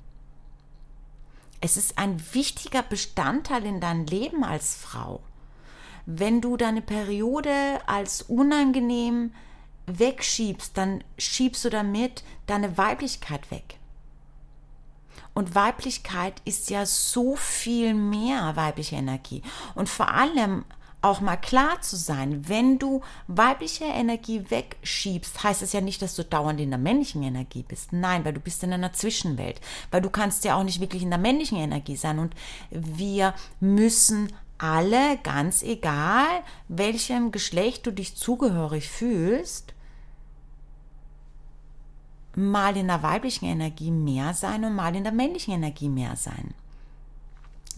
Es 1.65 1.79
ist 1.79 1.97
ein 1.97 2.23
wichtiger 2.35 2.83
Bestandteil 2.83 3.65
in 3.65 3.81
deinem 3.81 4.05
Leben 4.05 4.45
als 4.45 4.75
Frau. 4.77 5.21
Wenn 6.05 6.43
du 6.43 6.59
deine 6.59 6.83
Periode 6.83 7.81
als 7.87 8.21
unangenehm 8.21 9.33
wegschiebst, 9.87 10.77
dann 10.77 11.03
schiebst 11.17 11.65
du 11.65 11.71
damit 11.71 12.23
deine 12.45 12.77
Weiblichkeit 12.77 13.51
weg. 13.51 13.79
Und 15.33 15.55
Weiblichkeit 15.55 16.35
ist 16.45 16.69
ja 16.69 16.85
so 16.85 17.35
viel 17.35 17.95
mehr 17.95 18.57
weibliche 18.57 18.97
Energie. 18.97 19.41
Und 19.75 19.89
vor 19.89 20.11
allem 20.11 20.67
auch 21.05 21.21
mal 21.21 21.37
klar 21.37 21.81
zu 21.83 21.97
sein, 21.97 22.49
wenn 22.49 22.79
du 22.79 23.03
weibliche 23.29 23.85
Energie 23.85 24.45
wegschiebst, 24.49 25.45
heißt 25.45 25.63
es 25.63 25.73
ja 25.73 25.81
nicht, 25.81 26.01
dass 26.03 26.17
du 26.17 26.25
dauernd 26.25 26.61
in 26.61 26.71
der 26.71 26.79
männlichen 26.79 27.23
Energie 27.23 27.63
bist. 27.63 27.93
Nein, 27.93 28.25
weil 28.25 28.33
du 28.33 28.41
bist 28.41 28.63
in 28.65 28.73
einer 28.73 28.93
Zwischenwelt. 28.93 29.61
Weil 29.91 30.01
du 30.01 30.11
kannst 30.11 30.45
ja 30.45 30.57
auch 30.57 30.65
nicht 30.65 30.81
wirklich 30.81 31.03
in 31.03 31.11
der 31.11 31.19
männlichen 31.19 31.59
Energie 31.59 31.97
sein. 31.97 32.19
Und 32.19 32.35
wir 32.71 33.35
müssen 33.61 34.33
alle, 34.57 35.19
ganz 35.23 35.63
egal, 35.63 36.27
welchem 36.69 37.33
Geschlecht 37.33 37.87
du 37.87 37.91
dich 37.91 38.17
zugehörig 38.17 38.89
fühlst, 38.89 39.75
mal 42.35 42.77
in 42.77 42.89
der 42.89 43.03
weiblichen 43.03 43.45
Energie 43.45 43.91
mehr 43.91 44.33
sein 44.33 44.65
und 44.65 44.75
mal 44.75 44.97
in 44.97 45.05
der 45.05 45.13
männlichen 45.13 45.55
Energie 45.55 45.89
mehr 45.89 46.17
sein. 46.17 46.55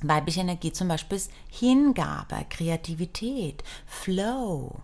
Weibliche 0.03 0.41
Energie 0.41 0.73
zum 0.73 0.88
Beispiel 0.88 1.17
ist 1.17 1.31
Hingabe, 1.49 2.45
Kreativität, 2.50 3.65
Flow. 3.87 4.81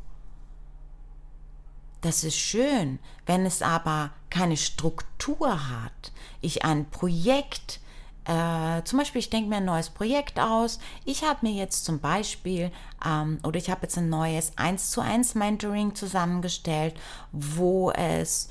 Das 2.00 2.24
ist 2.24 2.36
schön, 2.36 2.98
wenn 3.26 3.46
es 3.46 3.62
aber 3.62 4.10
keine 4.30 4.56
Struktur 4.56 5.68
hat. 5.68 6.12
Ich 6.40 6.64
ein 6.64 6.90
Projekt, 6.90 7.80
äh, 8.24 8.82
zum 8.84 8.98
Beispiel, 8.98 9.20
ich 9.20 9.30
denke 9.30 9.48
mir 9.48 9.56
ein 9.56 9.64
neues 9.64 9.90
Projekt 9.90 10.40
aus. 10.40 10.80
Ich 11.04 11.22
habe 11.22 11.46
mir 11.46 11.52
jetzt 11.52 11.84
zum 11.84 12.00
Beispiel, 12.00 12.72
ähm, 13.06 13.38
oder 13.44 13.58
ich 13.58 13.70
habe 13.70 13.82
jetzt 13.82 13.98
ein 13.98 14.08
neues 14.08 14.52
1 14.56 14.90
zu 14.90 15.00
1 15.00 15.34
Mentoring 15.36 15.94
zusammengestellt, 15.94 16.98
wo 17.30 17.90
es 17.92 18.48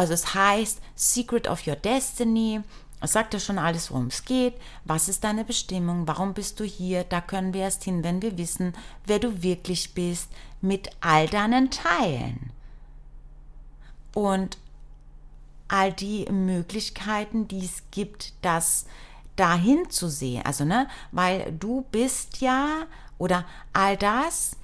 also 0.00 0.14
es 0.14 0.34
heißt 0.34 0.80
Secret 0.94 1.46
of 1.46 1.66
Your 1.66 1.76
Destiny. 1.76 2.62
Es 3.00 3.12
sagt 3.12 3.32
ja 3.34 3.40
schon 3.40 3.58
alles, 3.58 3.90
worum 3.90 4.08
es 4.08 4.24
geht. 4.24 4.54
Was 4.84 5.08
ist 5.08 5.24
deine 5.24 5.44
Bestimmung? 5.44 6.06
Warum 6.06 6.34
bist 6.34 6.60
du 6.60 6.64
hier? 6.64 7.04
Da 7.04 7.20
können 7.20 7.54
wir 7.54 7.62
erst 7.62 7.84
hin, 7.84 8.04
wenn 8.04 8.20
wir 8.20 8.36
wissen, 8.36 8.74
wer 9.06 9.18
du 9.18 9.42
wirklich 9.42 9.94
bist, 9.94 10.28
mit 10.60 10.90
all 11.00 11.26
deinen 11.26 11.70
Teilen. 11.70 12.50
Und 14.14 14.58
all 15.68 15.92
die 15.92 16.26
Möglichkeiten, 16.30 17.48
die 17.48 17.64
es 17.64 17.84
gibt, 17.90 18.34
das 18.42 18.86
dahin 19.36 19.88
zu 19.88 20.08
sehen. 20.08 20.44
Also, 20.44 20.64
ne, 20.64 20.88
weil 21.12 21.52
du 21.52 21.86
bist 21.90 22.40
ja 22.40 22.86
oder 23.18 23.46
all 23.72 23.96
das, 23.96 24.56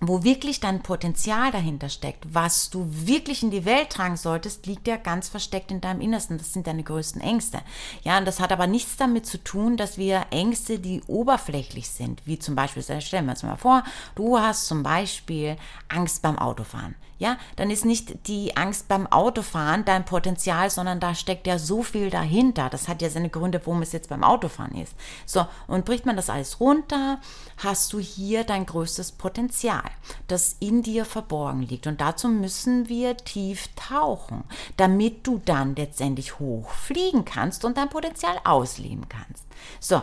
wo 0.00 0.22
wirklich 0.22 0.60
dein 0.60 0.82
Potenzial 0.82 1.50
dahinter 1.50 1.88
steckt, 1.88 2.24
was 2.32 2.70
du 2.70 2.86
wirklich 2.88 3.42
in 3.42 3.50
die 3.50 3.64
Welt 3.64 3.90
tragen 3.90 4.16
solltest, 4.16 4.66
liegt 4.66 4.86
ja 4.86 4.96
ganz 4.96 5.28
versteckt 5.28 5.70
in 5.70 5.80
deinem 5.80 6.00
Innersten. 6.00 6.38
Das 6.38 6.52
sind 6.52 6.66
deine 6.66 6.84
größten 6.84 7.20
Ängste. 7.20 7.60
Ja, 8.04 8.18
und 8.18 8.24
das 8.24 8.40
hat 8.40 8.52
aber 8.52 8.66
nichts 8.66 8.96
damit 8.96 9.26
zu 9.26 9.42
tun, 9.42 9.76
dass 9.76 9.98
wir 9.98 10.26
Ängste, 10.30 10.78
die 10.78 11.02
oberflächlich 11.06 11.88
sind, 11.88 12.22
wie 12.26 12.38
zum 12.38 12.54
Beispiel, 12.54 12.82
stellen 13.00 13.26
wir 13.26 13.32
uns 13.32 13.42
mal 13.42 13.56
vor, 13.56 13.82
du 14.14 14.38
hast 14.38 14.66
zum 14.66 14.82
Beispiel 14.82 15.56
Angst 15.88 16.22
beim 16.22 16.38
Autofahren. 16.38 16.94
Ja, 17.18 17.36
dann 17.56 17.70
ist 17.70 17.84
nicht 17.84 18.28
die 18.28 18.56
Angst 18.56 18.86
beim 18.86 19.08
Autofahren 19.08 19.84
dein 19.84 20.04
Potenzial, 20.04 20.70
sondern 20.70 21.00
da 21.00 21.16
steckt 21.16 21.48
ja 21.48 21.58
so 21.58 21.82
viel 21.82 22.10
dahinter. 22.10 22.70
Das 22.70 22.86
hat 22.86 23.02
ja 23.02 23.10
seine 23.10 23.28
Gründe, 23.28 23.60
warum 23.64 23.82
es 23.82 23.90
jetzt 23.90 24.08
beim 24.08 24.22
Autofahren 24.22 24.76
ist. 24.80 24.94
So, 25.26 25.44
und 25.66 25.84
bricht 25.84 26.06
man 26.06 26.14
das 26.14 26.30
alles 26.30 26.60
runter, 26.60 27.20
hast 27.56 27.92
du 27.92 27.98
hier 27.98 28.44
dein 28.44 28.66
größtes 28.66 29.12
Potenzial, 29.12 29.90
das 30.28 30.56
in 30.60 30.82
dir 30.82 31.04
verborgen 31.04 31.62
liegt. 31.62 31.88
Und 31.88 32.00
dazu 32.00 32.28
müssen 32.28 32.88
wir 32.88 33.16
tief 33.16 33.68
tauchen, 33.74 34.44
damit 34.76 35.26
du 35.26 35.40
dann 35.44 35.74
letztendlich 35.74 36.38
hochfliegen 36.38 37.24
kannst 37.24 37.64
und 37.64 37.76
dein 37.76 37.90
Potenzial 37.90 38.38
ausleben 38.44 39.08
kannst. 39.08 39.44
So, 39.80 40.02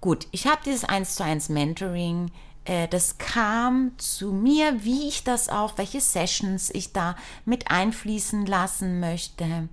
gut, 0.00 0.28
ich 0.30 0.46
habe 0.46 0.60
dieses 0.64 0.84
1 0.84 1.16
zu 1.16 1.24
1 1.24 1.48
Mentoring 1.48 2.30
das 2.64 3.18
kam 3.18 3.98
zu 3.98 4.32
mir, 4.32 4.84
wie 4.84 5.08
ich 5.08 5.24
das 5.24 5.48
auch, 5.48 5.78
welche 5.78 6.00
Sessions 6.00 6.70
ich 6.70 6.92
da 6.92 7.16
mit 7.44 7.70
einfließen 7.70 8.46
lassen 8.46 9.00
möchte, 9.00 9.68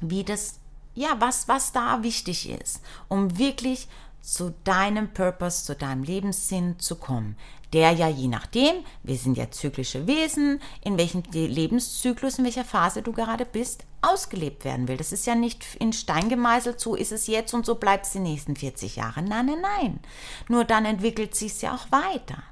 wie 0.00 0.22
das, 0.22 0.58
ja, 0.94 1.16
was, 1.18 1.48
was 1.48 1.72
da 1.72 2.02
wichtig 2.02 2.50
ist, 2.50 2.82
um 3.08 3.38
wirklich 3.38 3.88
zu 4.20 4.54
deinem 4.64 5.12
Purpose, 5.12 5.64
zu 5.64 5.74
deinem 5.74 6.02
Lebenssinn 6.02 6.78
zu 6.78 6.96
kommen. 6.96 7.36
Der 7.72 7.92
ja 7.92 8.08
je 8.08 8.28
nachdem, 8.28 8.84
wir 9.02 9.16
sind 9.16 9.38
ja 9.38 9.50
zyklische 9.50 10.06
Wesen, 10.06 10.60
in 10.84 10.98
welchem 10.98 11.22
Lebenszyklus, 11.32 12.38
in 12.38 12.44
welcher 12.44 12.64
Phase 12.64 13.02
du 13.02 13.12
gerade 13.12 13.46
bist, 13.46 13.84
ausgelebt 14.02 14.64
werden 14.64 14.88
will. 14.88 14.96
Das 14.96 15.12
ist 15.12 15.26
ja 15.26 15.34
nicht 15.34 15.64
in 15.78 15.92
Stein 15.92 16.28
gemeißelt, 16.28 16.80
so 16.80 16.94
ist 16.94 17.12
es 17.12 17.28
jetzt 17.28 17.54
und 17.54 17.64
so 17.64 17.76
bleibt 17.76 18.06
es 18.06 18.12
die 18.12 18.18
nächsten 18.18 18.56
40 18.56 18.96
Jahre. 18.96 19.22
Nein, 19.22 19.46
nein, 19.46 19.60
nein. 19.62 20.00
Nur 20.48 20.64
dann 20.64 20.84
entwickelt 20.84 21.34
sich 21.34 21.52
es 21.52 21.62
ja 21.62 21.74
auch 21.74 21.90
weiter. 21.90 22.42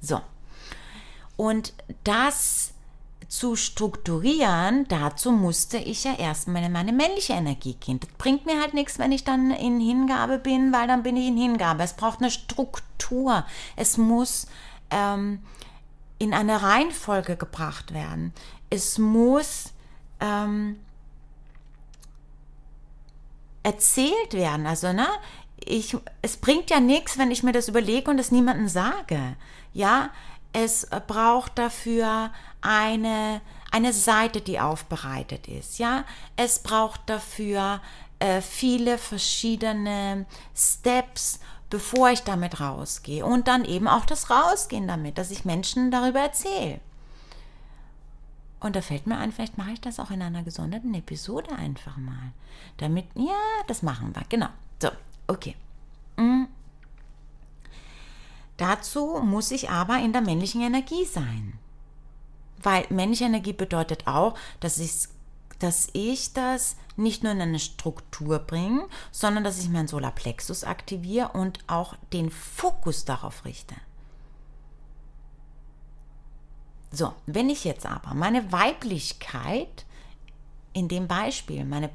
So. 0.00 0.20
Und 1.36 1.74
das 2.04 2.72
zu 3.28 3.56
strukturieren, 3.56 4.86
dazu 4.88 5.32
musste 5.32 5.78
ich 5.78 6.04
ja 6.04 6.14
erstmal 6.14 6.64
in 6.64 6.72
meine 6.72 6.92
männliche 6.92 7.32
Energie 7.32 7.74
gehen. 7.74 7.98
Das 8.00 8.10
bringt 8.18 8.46
mir 8.46 8.60
halt 8.60 8.74
nichts, 8.74 8.98
wenn 8.98 9.12
ich 9.12 9.24
dann 9.24 9.50
in 9.50 9.80
Hingabe 9.80 10.38
bin, 10.38 10.72
weil 10.72 10.86
dann 10.86 11.02
bin 11.02 11.16
ich 11.16 11.26
in 11.26 11.36
Hingabe. 11.36 11.82
Es 11.82 11.94
braucht 11.94 12.20
eine 12.20 12.30
Struktur. 12.30 13.44
Es 13.74 13.96
muss 13.96 14.46
ähm, 14.90 15.40
in 16.18 16.32
eine 16.32 16.62
Reihenfolge 16.62 17.36
gebracht 17.36 17.92
werden. 17.92 18.32
Es 18.70 18.98
muss 18.98 19.72
ähm, 20.20 20.78
erzählt 23.62 24.32
werden. 24.32 24.66
Also, 24.66 24.92
ne, 24.92 25.08
ich, 25.64 25.96
es 26.22 26.36
bringt 26.36 26.70
ja 26.70 26.78
nichts, 26.80 27.18
wenn 27.18 27.30
ich 27.30 27.42
mir 27.42 27.52
das 27.52 27.68
überlege 27.68 28.10
und 28.10 28.18
es 28.18 28.30
niemandem 28.30 28.68
sage. 28.68 29.36
Ja, 29.72 30.10
es 30.56 30.86
braucht 31.06 31.58
dafür 31.58 32.30
eine, 32.62 33.42
eine 33.70 33.92
Seite, 33.92 34.40
die 34.40 34.58
aufbereitet 34.58 35.48
ist. 35.48 35.78
Ja, 35.78 36.04
es 36.36 36.60
braucht 36.60 37.02
dafür 37.06 37.82
äh, 38.20 38.40
viele 38.40 38.96
verschiedene 38.96 40.24
Steps, 40.56 41.40
bevor 41.68 42.08
ich 42.08 42.22
damit 42.22 42.58
rausgehe. 42.58 43.26
Und 43.26 43.48
dann 43.48 43.66
eben 43.66 43.86
auch 43.86 44.06
das 44.06 44.30
Rausgehen 44.30 44.88
damit, 44.88 45.18
dass 45.18 45.30
ich 45.30 45.44
Menschen 45.44 45.90
darüber 45.90 46.20
erzähle. 46.20 46.80
Und 48.58 48.76
da 48.76 48.80
fällt 48.80 49.06
mir 49.06 49.18
ein, 49.18 49.32
vielleicht 49.32 49.58
mache 49.58 49.72
ich 49.72 49.80
das 49.82 50.00
auch 50.00 50.10
in 50.10 50.22
einer 50.22 50.42
gesonderten 50.42 50.94
Episode 50.94 51.54
einfach 51.54 51.98
mal. 51.98 52.32
Damit, 52.78 53.04
ja, 53.14 53.36
das 53.66 53.82
machen 53.82 54.14
wir. 54.14 54.22
Genau. 54.30 54.48
So, 54.80 54.88
okay. 55.26 55.54
Mhm. 56.16 56.48
Dazu 58.56 59.20
muss 59.22 59.50
ich 59.50 59.70
aber 59.70 59.98
in 59.98 60.12
der 60.12 60.22
männlichen 60.22 60.62
Energie 60.62 61.04
sein. 61.04 61.58
Weil 62.62 62.86
männliche 62.88 63.24
Energie 63.24 63.52
bedeutet 63.52 64.06
auch, 64.06 64.36
dass 64.60 64.78
ich, 64.78 65.08
dass 65.58 65.88
ich 65.92 66.32
das 66.32 66.76
nicht 66.96 67.22
nur 67.22 67.32
in 67.32 67.40
eine 67.40 67.58
Struktur 67.58 68.38
bringe, 68.38 68.86
sondern 69.12 69.44
dass 69.44 69.58
ich 69.58 69.68
meinen 69.68 69.88
Solarplexus 69.88 70.64
aktiviere 70.64 71.28
und 71.28 71.58
auch 71.66 71.94
den 72.12 72.30
Fokus 72.30 73.04
darauf 73.04 73.44
richte. 73.44 73.74
So, 76.92 77.12
wenn 77.26 77.50
ich 77.50 77.64
jetzt 77.64 77.84
aber 77.84 78.14
meine 78.14 78.52
Weiblichkeit 78.52 79.84
in 80.72 80.88
dem 80.88 81.08
Beispiel, 81.08 81.64
meine 81.64 81.90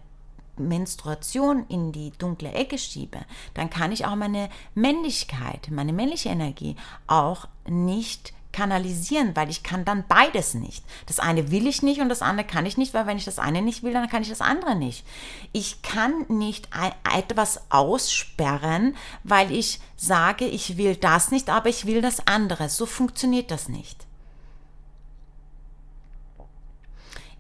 Menstruation 0.68 1.66
in 1.68 1.92
die 1.92 2.12
dunkle 2.18 2.52
Ecke 2.52 2.78
schiebe, 2.78 3.20
dann 3.54 3.70
kann 3.70 3.92
ich 3.92 4.06
auch 4.06 4.16
meine 4.16 4.50
Männlichkeit, 4.76 5.70
meine 5.72 5.94
männliche 5.94 6.30
Energie 6.30 6.76
auch 7.08 7.48
nicht 7.68 8.34
kanalisieren, 8.52 9.36
weil 9.36 9.50
ich 9.50 9.64
kann 9.64 9.86
dann 9.86 10.06
beides 10.08 10.54
nicht. 10.54 10.84
Das 11.06 11.20
eine 11.20 11.52
will 11.52 11.68
ich 11.68 11.82
nicht 11.82 12.02
und 12.02 12.10
das 12.10 12.22
andere 12.22 12.46
kann 12.46 12.66
ich 12.66 12.78
nicht, 12.78 12.94
weil 12.94 13.08
wenn 13.08 13.18
ich 13.18 13.26
das 13.26 13.40
eine 13.40 13.62
nicht 13.62 13.84
will, 13.84 13.94
dann 13.94 14.10
kann 14.10 14.22
ich 14.22 14.30
das 14.30 14.42
andere 14.42 14.76
nicht. 14.76 15.06
Ich 15.52 15.82
kann 15.82 16.26
nicht 16.28 16.70
etwas 17.16 17.62
aussperren, 17.70 18.96
weil 19.24 19.52
ich 19.52 19.80
sage, 19.96 20.46
ich 20.46 20.78
will 20.78 20.96
das 20.96 21.32
nicht, 21.32 21.50
aber 21.50 21.70
ich 21.70 21.86
will 21.86 22.02
das 22.02 22.28
andere. 22.28 22.70
So 22.70 22.86
funktioniert 22.86 23.52
das 23.52 23.70
nicht. 23.70 24.06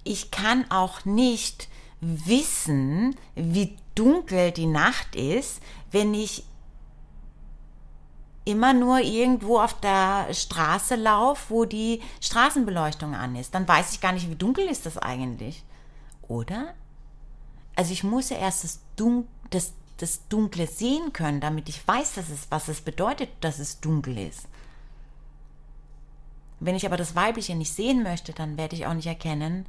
Ich 0.03 0.31
kann 0.31 0.69
auch 0.71 1.05
nicht 1.05 1.67
wissen, 2.01 3.15
wie 3.35 3.77
dunkel 3.95 4.51
die 4.51 4.65
Nacht 4.65 5.15
ist, 5.15 5.61
wenn 5.91 6.13
ich 6.13 6.43
immer 8.43 8.73
nur 8.73 8.99
irgendwo 8.99 9.59
auf 9.59 9.79
der 9.79 10.33
Straße 10.33 10.95
laufe, 10.95 11.49
wo 11.49 11.65
die 11.65 12.01
Straßenbeleuchtung 12.21 13.13
an 13.13 13.35
ist. 13.35 13.53
Dann 13.53 13.67
weiß 13.67 13.93
ich 13.93 14.01
gar 14.01 14.13
nicht, 14.13 14.29
wie 14.29 14.35
dunkel 14.35 14.67
ist 14.67 14.85
das 14.85 14.97
eigentlich. 14.97 15.63
Oder? 16.27 16.73
Also 17.75 17.93
ich 17.93 18.03
muss 18.03 18.29
ja 18.29 18.37
erst 18.37 18.63
das, 18.63 18.79
Dun 18.95 19.27
das, 19.51 19.73
das 19.97 20.27
Dunkle 20.27 20.65
sehen 20.65 21.13
können, 21.13 21.39
damit 21.39 21.69
ich 21.69 21.87
weiß, 21.87 22.15
dass 22.15 22.29
es, 22.29 22.47
was 22.49 22.67
es 22.67 22.81
bedeutet, 22.81 23.29
dass 23.41 23.59
es 23.59 23.79
dunkel 23.79 24.17
ist. 24.17 24.47
Wenn 26.59 26.75
ich 26.75 26.85
aber 26.85 26.97
das 26.97 27.15
Weibliche 27.15 27.55
nicht 27.55 27.73
sehen 27.73 28.03
möchte, 28.03 28.33
dann 28.33 28.57
werde 28.57 28.75
ich 28.75 28.85
auch 28.85 28.93
nicht 28.93 29.07
erkennen, 29.07 29.65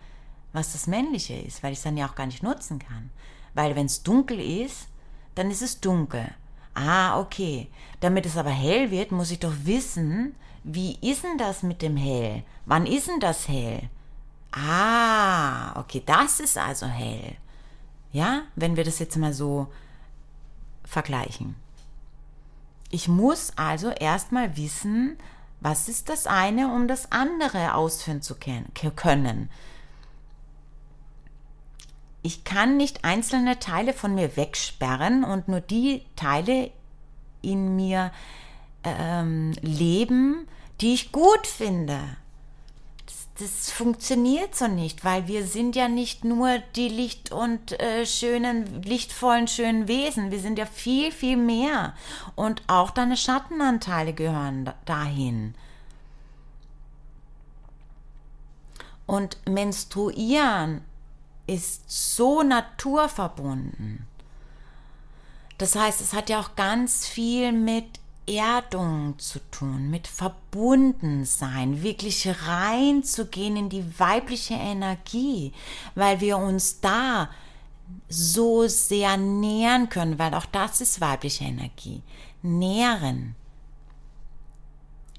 was 0.52 0.72
das 0.72 0.86
Männliche 0.86 1.34
ist, 1.34 1.62
weil 1.62 1.72
ich 1.72 1.78
es 1.78 1.84
dann 1.84 1.96
ja 1.96 2.08
auch 2.08 2.14
gar 2.14 2.26
nicht 2.26 2.42
nutzen 2.42 2.78
kann. 2.78 3.10
Weil 3.54 3.76
wenn 3.76 3.86
es 3.86 4.02
dunkel 4.02 4.40
ist, 4.40 4.88
dann 5.34 5.50
ist 5.50 5.62
es 5.62 5.80
dunkel. 5.80 6.28
Ah, 6.74 7.18
okay. 7.18 7.68
Damit 8.00 8.26
es 8.26 8.36
aber 8.36 8.50
hell 8.50 8.90
wird, 8.90 9.12
muss 9.12 9.30
ich 9.30 9.38
doch 9.38 9.52
wissen, 9.64 10.34
wie 10.64 10.96
ist 11.00 11.24
denn 11.24 11.38
das 11.38 11.62
mit 11.62 11.82
dem 11.82 11.96
Hell? 11.96 12.44
Wann 12.66 12.86
ist 12.86 13.08
denn 13.08 13.20
das 13.20 13.48
hell? 13.48 13.88
Ah, 14.52 15.78
okay, 15.80 16.02
das 16.04 16.40
ist 16.40 16.58
also 16.58 16.86
hell. 16.86 17.36
Ja, 18.12 18.42
wenn 18.54 18.76
wir 18.76 18.84
das 18.84 18.98
jetzt 18.98 19.16
mal 19.16 19.32
so 19.32 19.68
vergleichen. 20.84 21.56
Ich 22.90 23.08
muss 23.08 23.52
also 23.56 23.88
erstmal 23.88 24.56
wissen, 24.58 25.16
was 25.60 25.88
ist 25.88 26.10
das 26.10 26.26
eine, 26.26 26.74
um 26.74 26.88
das 26.88 27.10
andere 27.10 27.74
ausführen 27.74 28.20
zu 28.20 28.34
können 28.34 29.48
ich 32.22 32.44
kann 32.44 32.76
nicht 32.76 33.04
einzelne 33.04 33.58
Teile 33.58 33.92
von 33.92 34.14
mir 34.14 34.36
wegsperren 34.36 35.24
und 35.24 35.48
nur 35.48 35.60
die 35.60 36.02
Teile 36.14 36.70
in 37.42 37.74
mir 37.74 38.12
ähm, 38.84 39.52
leben, 39.60 40.46
die 40.80 40.94
ich 40.94 41.10
gut 41.10 41.46
finde. 41.46 41.98
Das, 43.06 43.28
das, 43.38 43.70
funktioniert 43.72 44.54
so 44.54 44.68
nicht, 44.68 45.04
weil 45.04 45.26
wir 45.26 45.44
sind 45.44 45.74
ja 45.74 45.88
nicht 45.88 46.22
nur 46.22 46.58
die 46.76 46.88
Licht 46.88 47.32
und 47.32 47.80
äh, 47.80 48.06
schönen, 48.06 48.82
lichtvollen, 48.84 49.48
schönen 49.48 49.88
Wesen. 49.88 50.30
Wir 50.30 50.38
sind 50.38 50.58
ja 50.58 50.66
viel, 50.66 51.10
viel 51.10 51.36
mehr. 51.36 51.94
Und 52.36 52.62
auch 52.68 52.90
deine 52.90 53.16
Schattenanteile 53.16 54.12
gehören 54.12 54.70
dahin. 54.84 55.54
Und 59.06 59.36
menstruieren 59.48 60.82
ist 61.46 61.90
so 61.90 62.42
naturverbunden. 62.42 64.06
Das 65.58 65.76
heißt, 65.76 66.00
es 66.00 66.12
hat 66.12 66.28
ja 66.28 66.40
auch 66.40 66.56
ganz 66.56 67.06
viel 67.06 67.52
mit 67.52 68.00
Erdung 68.26 69.18
zu 69.18 69.40
tun, 69.50 69.90
mit 69.90 70.06
Verbundensein, 70.06 71.82
wirklich 71.82 72.28
reinzugehen 72.46 73.56
in 73.56 73.68
die 73.68 73.98
weibliche 73.98 74.54
Energie, 74.54 75.52
weil 75.94 76.20
wir 76.20 76.38
uns 76.38 76.80
da 76.80 77.30
so 78.08 78.66
sehr 78.68 79.16
nähern 79.16 79.88
können, 79.88 80.18
weil 80.18 80.34
auch 80.34 80.46
das 80.46 80.80
ist 80.80 81.00
weibliche 81.00 81.44
Energie. 81.44 82.02
Nähren, 82.42 83.34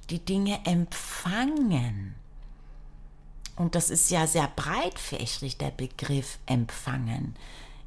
die 0.10 0.20
Dinge 0.20 0.60
empfangen. 0.66 2.16
Und 3.56 3.76
das 3.76 3.90
ist 3.90 4.10
ja 4.10 4.26
sehr 4.26 4.50
breitfächrig, 4.56 5.58
der 5.58 5.72
Begriff 5.72 6.40
empfangen. 6.46 7.36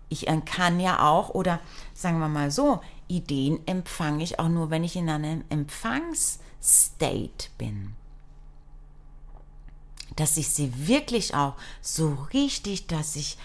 Ich 0.08 0.26
kann 0.44 0.78
ja 0.78 1.08
auch, 1.08 1.30
oder 1.30 1.58
sagen 1.92 2.20
wir 2.20 2.28
mal 2.28 2.52
so, 2.52 2.80
Ideen 3.08 3.66
empfange 3.66 4.22
ich 4.22 4.38
auch 4.38 4.48
nur, 4.48 4.70
wenn 4.70 4.84
ich 4.84 4.94
in 4.94 5.10
einem 5.10 5.44
Empfangsstate 5.48 7.48
bin. 7.58 7.94
Dass 10.14 10.36
ich 10.36 10.48
sie 10.48 10.86
wirklich 10.86 11.34
auch 11.34 11.54
so 11.80 12.16
richtig, 12.32 12.86
dass 12.86 13.16
ich, 13.16 13.36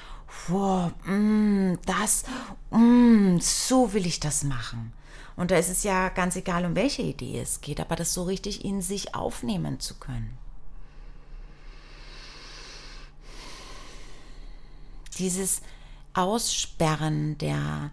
wow, 0.48 0.92
mm, 1.06 1.74
das, 1.86 2.24
mm, 2.70 3.40
so 3.40 3.94
will 3.94 4.06
ich 4.06 4.20
das 4.20 4.44
machen. 4.44 4.94
Und 5.36 5.50
da 5.50 5.58
ist 5.58 5.70
es 5.70 5.84
ja 5.84 6.10
ganz 6.10 6.36
egal, 6.36 6.66
um 6.66 6.76
welche 6.76 7.02
Idee 7.02 7.40
es 7.40 7.62
geht, 7.62 7.80
aber 7.80 7.96
das 7.96 8.14
so 8.14 8.24
richtig 8.24 8.64
in 8.64 8.82
sich 8.82 9.16
aufnehmen 9.16 9.80
zu 9.80 9.96
können. 9.96 10.38
Dieses 15.18 15.62
Aussperren 16.14 17.38
der 17.38 17.92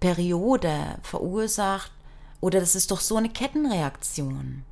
Periode 0.00 0.98
verursacht, 1.02 1.92
oder 2.40 2.60
das 2.60 2.74
ist 2.74 2.90
doch 2.90 3.00
so 3.00 3.16
eine 3.16 3.28
Kettenreaktion. 3.28 4.64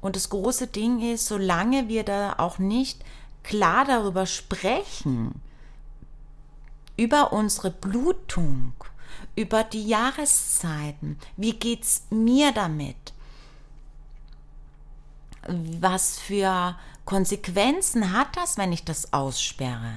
Und 0.00 0.16
das 0.16 0.28
große 0.28 0.66
Ding 0.66 1.00
ist, 1.00 1.26
solange 1.26 1.88
wir 1.88 2.04
da 2.04 2.34
auch 2.38 2.58
nicht 2.58 3.02
klar 3.42 3.86
darüber 3.86 4.26
sprechen, 4.26 5.40
über 6.96 7.32
unsere 7.32 7.70
Blutung 7.70 8.74
über 9.36 9.64
die 9.64 9.86
Jahreszeiten. 9.86 11.18
Wie 11.36 11.54
geht's 11.54 12.04
mir 12.10 12.52
damit? 12.52 13.12
Was 15.46 16.18
für 16.18 16.76
Konsequenzen 17.04 18.12
hat 18.12 18.36
das, 18.36 18.56
wenn 18.56 18.72
ich 18.72 18.84
das 18.84 19.12
aussperre? 19.12 19.92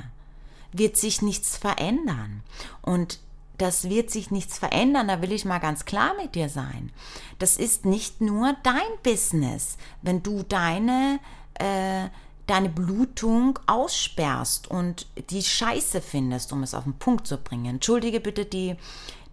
Wird 0.71 0.97
sich 0.97 1.21
nichts 1.21 1.57
verändern. 1.57 2.43
Und 2.81 3.19
das 3.57 3.89
wird 3.89 4.11
sich 4.11 4.29
nichts 4.29 4.59
verändern, 4.59 5.07
da 5.07 5.21
will 5.21 5.31
ich 5.31 5.45
mal 5.45 5.59
ganz 5.59 5.85
klar 5.85 6.13
mit 6.21 6.35
dir 6.35 6.49
sein. 6.49 6.91
Das 7.39 7.57
ist 7.57 7.85
nicht 7.85 8.21
nur 8.21 8.55
dein 8.63 8.81
Business, 9.03 9.77
wenn 10.01 10.21
du 10.21 10.43
deine, 10.43 11.19
äh, 11.55 12.09
deine 12.45 12.69
Blutung 12.69 13.57
aussperrst 13.65 14.67
und 14.67 15.07
die 15.31 15.41
Scheiße 15.41 16.01
findest, 16.01 16.53
um 16.53 16.61
es 16.61 16.75
auf 16.75 16.83
den 16.83 16.93
Punkt 16.93 17.25
zu 17.25 17.37
bringen. 17.37 17.65
Entschuldige 17.65 18.19
bitte 18.19 18.45
die, 18.45 18.75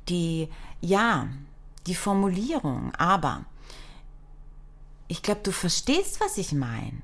die, 0.08 0.48
ja, 0.80 1.28
die 1.86 1.94
Formulierung, 1.94 2.94
aber 2.94 3.44
ich 5.06 5.22
glaube, 5.22 5.42
du 5.42 5.52
verstehst, 5.52 6.18
was 6.20 6.38
ich 6.38 6.52
meine. 6.52 7.02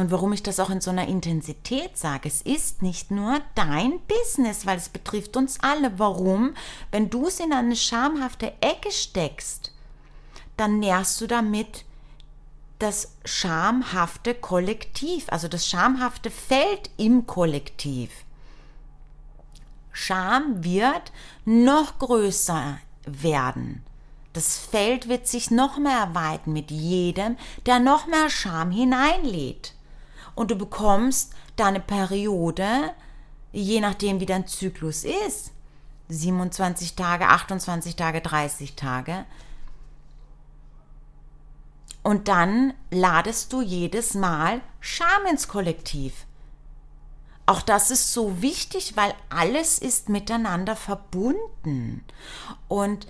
Und 0.00 0.10
warum 0.10 0.32
ich 0.32 0.42
das 0.42 0.58
auch 0.58 0.70
in 0.70 0.80
so 0.80 0.90
einer 0.90 1.08
Intensität 1.08 1.98
sage, 1.98 2.26
es 2.26 2.40
ist 2.40 2.80
nicht 2.80 3.10
nur 3.10 3.38
dein 3.54 4.00
Business, 4.08 4.64
weil 4.64 4.78
es 4.78 4.88
betrifft 4.88 5.36
uns 5.36 5.60
alle. 5.60 5.98
Warum? 5.98 6.54
Wenn 6.90 7.10
du 7.10 7.26
es 7.26 7.38
in 7.38 7.52
eine 7.52 7.76
schamhafte 7.76 8.54
Ecke 8.62 8.90
steckst, 8.90 9.72
dann 10.56 10.78
nährst 10.78 11.20
du 11.20 11.26
damit 11.26 11.84
das 12.78 13.14
schamhafte 13.26 14.32
Kollektiv, 14.32 15.26
also 15.28 15.48
das 15.48 15.66
schamhafte 15.66 16.30
Feld 16.30 16.88
im 16.96 17.26
Kollektiv. 17.26 18.10
Scham 19.92 20.64
wird 20.64 21.12
noch 21.44 21.98
größer 21.98 22.78
werden. 23.04 23.84
Das 24.32 24.56
Feld 24.56 25.10
wird 25.10 25.28
sich 25.28 25.50
noch 25.50 25.76
mehr 25.76 25.98
erweitern 25.98 26.54
mit 26.54 26.70
jedem, 26.70 27.36
der 27.66 27.80
noch 27.80 28.06
mehr 28.06 28.30
Scham 28.30 28.70
hineinlädt 28.70 29.74
und 30.40 30.50
du 30.50 30.56
bekommst 30.56 31.34
deine 31.56 31.80
Periode, 31.80 32.94
je 33.52 33.78
nachdem 33.78 34.20
wie 34.20 34.26
dein 34.26 34.46
Zyklus 34.46 35.04
ist, 35.04 35.52
27 36.08 36.96
Tage, 36.96 37.26
28 37.26 37.94
Tage, 37.94 38.22
30 38.22 38.74
Tage. 38.74 39.26
Und 42.02 42.28
dann 42.28 42.72
ladest 42.90 43.52
du 43.52 43.60
jedes 43.60 44.14
Mal 44.14 44.62
Scham 44.80 45.26
ins 45.30 45.46
Kollektiv. 45.46 46.24
Auch 47.44 47.60
das 47.60 47.90
ist 47.90 48.14
so 48.14 48.40
wichtig, 48.40 48.96
weil 48.96 49.12
alles 49.28 49.78
ist 49.78 50.08
miteinander 50.08 50.74
verbunden. 50.74 52.02
Und 52.66 53.06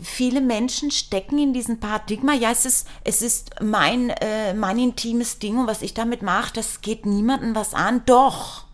viele 0.00 0.40
Menschen 0.40 0.90
stecken 0.90 1.38
in 1.38 1.52
diesem 1.52 1.80
Paradigma, 1.80 2.32
ja, 2.32 2.50
es 2.50 2.64
ist, 2.64 2.88
es 3.04 3.22
ist 3.22 3.60
mein, 3.60 4.10
äh, 4.10 4.54
mein 4.54 4.78
intimes 4.78 5.38
Ding 5.38 5.58
und 5.58 5.66
was 5.66 5.82
ich 5.82 5.94
damit 5.94 6.22
mache, 6.22 6.54
das 6.54 6.80
geht 6.80 7.06
niemandem 7.06 7.54
was 7.54 7.74
an. 7.74 8.02
Doch, 8.06 8.64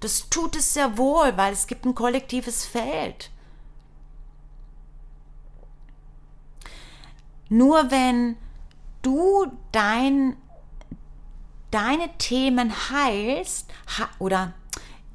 das 0.00 0.28
tut 0.30 0.56
es 0.56 0.74
sehr 0.74 0.96
wohl, 0.98 1.36
weil 1.36 1.52
es 1.52 1.66
gibt 1.66 1.84
ein 1.84 1.94
kollektives 1.94 2.64
Feld. 2.64 3.30
Nur 7.48 7.90
wenn 7.90 8.36
du 9.02 9.46
dein, 9.72 10.36
deine 11.70 12.08
Themen 12.18 12.72
heilst 12.90 13.70
oder 14.18 14.52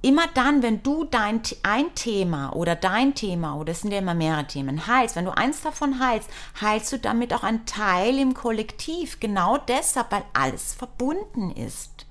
immer 0.02 0.28
dann, 0.34 0.64
wenn 0.64 0.84
du 0.84 1.04
dein 1.04 1.42
ein 1.64 1.94
Thema 1.96 2.54
oder 2.56 2.76
dein 2.76 3.14
Thema, 3.14 3.56
oder 3.56 3.72
es 3.72 3.82
sind 3.82 3.92
ja 3.92 4.00
immer 4.00 4.14
mehrere 4.14 4.48
Themen, 4.48 4.88
heilst, 4.88 5.16
wenn 5.16 5.26
du 5.26 5.38
eins 5.38 5.62
davon 5.62 6.00
heilst, 6.00 6.30
heilst 6.60 6.92
du 6.92 7.00
damit 7.00 7.34
auch 7.34 7.44
einen 7.44 7.66
Teil 7.66 8.18
im 8.18 8.34
Kollektiv. 8.34 9.20
Genau 9.20 9.58
deshalb, 9.58 10.12
weil 10.12 10.24
alles 10.34 10.74
verbunden 10.74 11.52
ist. 11.52 12.06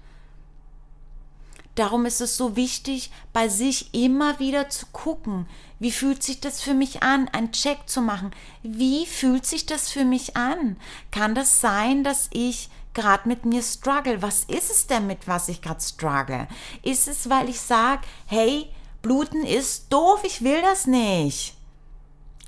Darum 1.76 2.04
ist 2.04 2.20
es 2.20 2.36
so 2.36 2.56
wichtig, 2.56 3.10
bei 3.32 3.48
sich 3.48 3.94
immer 3.94 4.38
wieder 4.38 4.68
zu 4.68 4.86
gucken, 4.92 5.46
wie 5.78 5.92
fühlt 5.92 6.22
sich 6.22 6.40
das 6.40 6.60
für 6.60 6.74
mich 6.74 7.02
an, 7.02 7.28
einen 7.28 7.52
Check 7.52 7.88
zu 7.88 8.02
machen. 8.02 8.32
Wie 8.62 9.06
fühlt 9.06 9.46
sich 9.46 9.66
das 9.66 9.88
für 9.88 10.04
mich 10.04 10.36
an? 10.36 10.76
Kann 11.10 11.34
das 11.34 11.60
sein, 11.60 12.04
dass 12.04 12.28
ich 12.32 12.68
gerade 12.94 13.28
mit 13.28 13.44
mir 13.44 13.62
struggle? 13.62 14.22
Was 14.22 14.44
ist 14.44 14.70
es 14.70 14.86
denn 14.86 15.06
mit 15.06 15.28
was 15.28 15.48
ich 15.48 15.62
gerade 15.62 15.80
struggle? 15.80 16.48
Ist 16.82 17.08
es, 17.08 17.30
weil 17.30 17.48
ich 17.48 17.60
sage, 17.60 18.02
hey, 18.26 18.70
Bluten 19.02 19.44
ist 19.44 19.92
doof, 19.92 20.20
ich 20.24 20.42
will 20.42 20.60
das 20.62 20.86
nicht? 20.86 21.56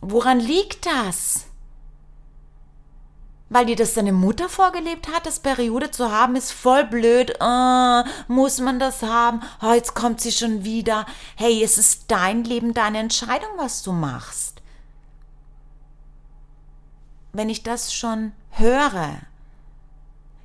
Woran 0.00 0.40
liegt 0.40 0.86
das? 0.86 1.46
Weil 3.48 3.66
dir 3.66 3.76
das 3.76 3.94
deine 3.94 4.12
Mutter 4.12 4.48
vorgelebt 4.48 5.08
hat, 5.08 5.26
das 5.26 5.38
Periode 5.38 5.90
zu 5.90 6.10
haben, 6.10 6.36
ist 6.36 6.52
voll 6.52 6.84
blöd. 6.84 7.34
Oh, 7.38 8.02
muss 8.26 8.60
man 8.60 8.78
das 8.78 9.02
haben? 9.02 9.42
Oh, 9.62 9.72
jetzt 9.72 9.94
kommt 9.94 10.22
sie 10.22 10.32
schon 10.32 10.64
wieder. 10.64 11.04
Hey, 11.36 11.62
es 11.62 11.76
ist 11.76 12.04
dein 12.08 12.44
Leben, 12.44 12.72
deine 12.72 12.98
Entscheidung, 12.98 13.50
was 13.58 13.82
du 13.82 13.92
machst. 13.92 14.62
Wenn 17.34 17.50
ich 17.50 17.62
das 17.62 17.92
schon 17.92 18.32
höre, 18.50 19.18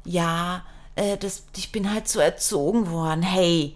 ja, 0.07 0.63
äh, 0.95 1.17
das, 1.17 1.43
ich 1.55 1.71
bin 1.71 1.93
halt 1.93 2.07
so 2.07 2.19
erzogen 2.19 2.89
worden. 2.89 3.21
Hey, 3.21 3.75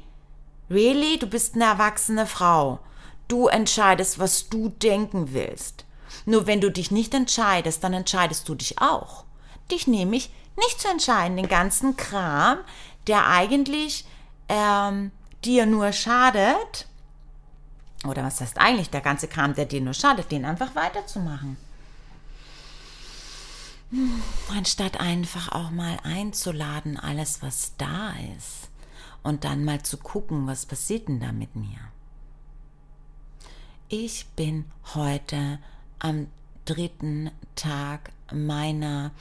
really? 0.69 1.19
Du 1.19 1.27
bist 1.27 1.55
eine 1.55 1.65
erwachsene 1.65 2.25
Frau. 2.25 2.79
Du 3.27 3.47
entscheidest, 3.47 4.17
was 4.17 4.49
du 4.49 4.69
denken 4.69 5.33
willst. 5.33 5.85
Nur 6.25 6.47
wenn 6.47 6.61
du 6.61 6.71
dich 6.71 6.89
nicht 6.89 7.13
entscheidest, 7.13 7.83
dann 7.83 7.93
entscheidest 7.93 8.47
du 8.47 8.55
dich 8.55 8.79
auch. 8.79 9.25
Dich 9.69 9.87
nämlich 9.87 10.31
nicht 10.57 10.81
zu 10.81 10.87
entscheiden, 10.87 11.37
den 11.37 11.47
ganzen 11.47 11.97
Kram, 11.97 12.59
der 13.07 13.27
eigentlich 13.27 14.05
ähm, 14.49 15.11
dir 15.43 15.65
nur 15.65 15.91
schadet, 15.91 16.87
oder 18.07 18.23
was 18.23 18.41
heißt 18.41 18.57
eigentlich 18.57 18.89
der 18.89 19.01
ganze 19.01 19.27
Kram, 19.27 19.53
der 19.53 19.65
dir 19.65 19.81
nur 19.81 19.93
schadet, 19.93 20.31
den 20.31 20.45
einfach 20.45 20.75
weiterzumachen. 20.75 21.57
Anstatt 24.49 24.99
einfach 24.99 25.51
auch 25.51 25.69
mal 25.71 25.97
einzuladen, 26.03 26.97
alles, 26.97 27.41
was 27.41 27.73
da 27.77 28.13
ist. 28.37 28.69
Und 29.23 29.43
dann 29.43 29.65
mal 29.65 29.83
zu 29.83 29.97
gucken, 29.97 30.47
was 30.47 30.65
passiert 30.65 31.07
denn 31.07 31.19
da 31.19 31.31
mit 31.31 31.55
mir. 31.55 31.77
Ich 33.89 34.25
bin 34.35 34.65
heute 34.95 35.59
am 35.99 36.27
dritten 36.65 37.29
Tag 37.55 38.11
meiner 38.31 39.11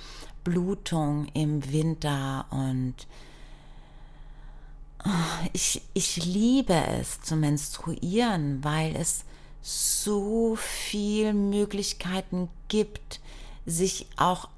Blutung 0.45 1.27
im 1.35 1.71
Winter 1.73 2.47
und 2.51 2.95
oh, 5.05 5.49
ich, 5.53 5.83
ich 5.93 6.25
liebe 6.25 6.75
es 7.01 7.21
zu 7.21 7.37
menstruieren, 7.37 8.63
weil 8.63 8.95
es 8.97 9.25
so 9.61 10.57
viele 10.57 11.35
Möglichkeiten 11.35 12.49
gibt, 12.69 13.21
sich 13.67 14.07
auch 14.17 14.49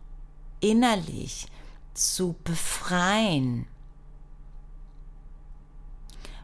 innerlich 0.62 1.46
zu 1.92 2.35
befreien, 2.44 3.66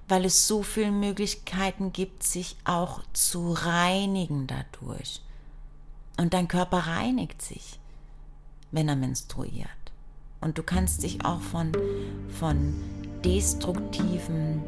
weil 0.09 0.27
es 0.27 0.47
so 0.47 0.63
viele 0.63 0.91
Möglichkeiten 0.91 1.93
gibt, 1.93 2.23
sich 2.23 2.57
auch 2.65 3.01
zu 3.15 3.53
reinigen 3.53 4.47
dadurch. 4.47 5.23
Und 6.19 6.35
dein 6.35 6.49
Körper 6.49 6.79
reinigt 6.79 7.41
sich, 7.41 7.79
wenn 8.71 8.89
er 8.89 8.97
menstruiert. 8.97 9.69
Und 10.41 10.59
du 10.59 10.63
kannst 10.63 11.03
dich 11.03 11.25
auch 11.25 11.41
von, 11.41 11.73
von 12.39 12.75
destruktiven 13.25 14.63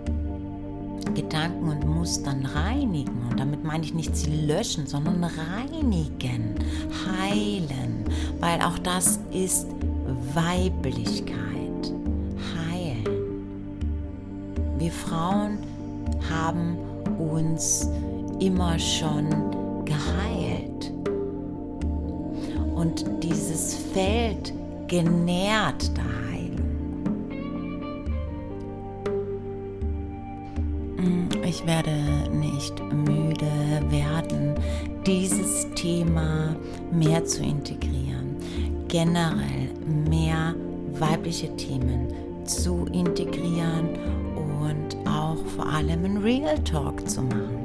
Gedanken 1.15 1.69
und 1.69 1.87
Mustern 1.87 2.47
reinigen. 2.47 3.27
Und 3.31 3.39
damit 3.39 3.65
meine 3.65 3.85
ich 3.85 3.95
nicht 3.95 4.17
sie 4.17 4.47
löschen, 4.47 4.87
sondern 4.87 5.23
reinigen, 5.25 6.55
heilen, 7.07 8.05
weil 8.41 8.61
auch 8.63 8.79
das 8.79 9.21
ist 9.33 9.67
Weiblichkeit. 10.35 11.39
Heilen. 12.69 13.07
Wir 14.79 14.93
Frauen 14.93 15.59
haben 16.31 16.77
uns 17.19 17.89
immer 18.41 18.79
schon 18.79 19.29
geheilt. 19.85 20.93
Und 22.75 23.05
dieses 23.23 23.75
Feld 23.93 24.55
genährt 24.89 25.91
da 25.97 26.21
ich 31.51 31.67
werde 31.67 31.91
nicht 32.31 32.81
müde 32.93 33.51
werden, 33.89 34.55
dieses 35.05 35.67
Thema 35.75 36.55
mehr 36.93 37.25
zu 37.25 37.43
integrieren, 37.43 38.37
generell 38.87 39.71
mehr 40.09 40.55
weibliche 40.93 41.55
Themen 41.57 42.07
zu 42.45 42.87
integrieren 42.93 43.89
und 44.61 44.97
auch 45.09 45.45
vor 45.57 45.67
allem 45.67 46.05
einen 46.05 46.19
Real 46.19 46.59
Talk 46.61 47.09
zu 47.09 47.23
machen. 47.23 47.59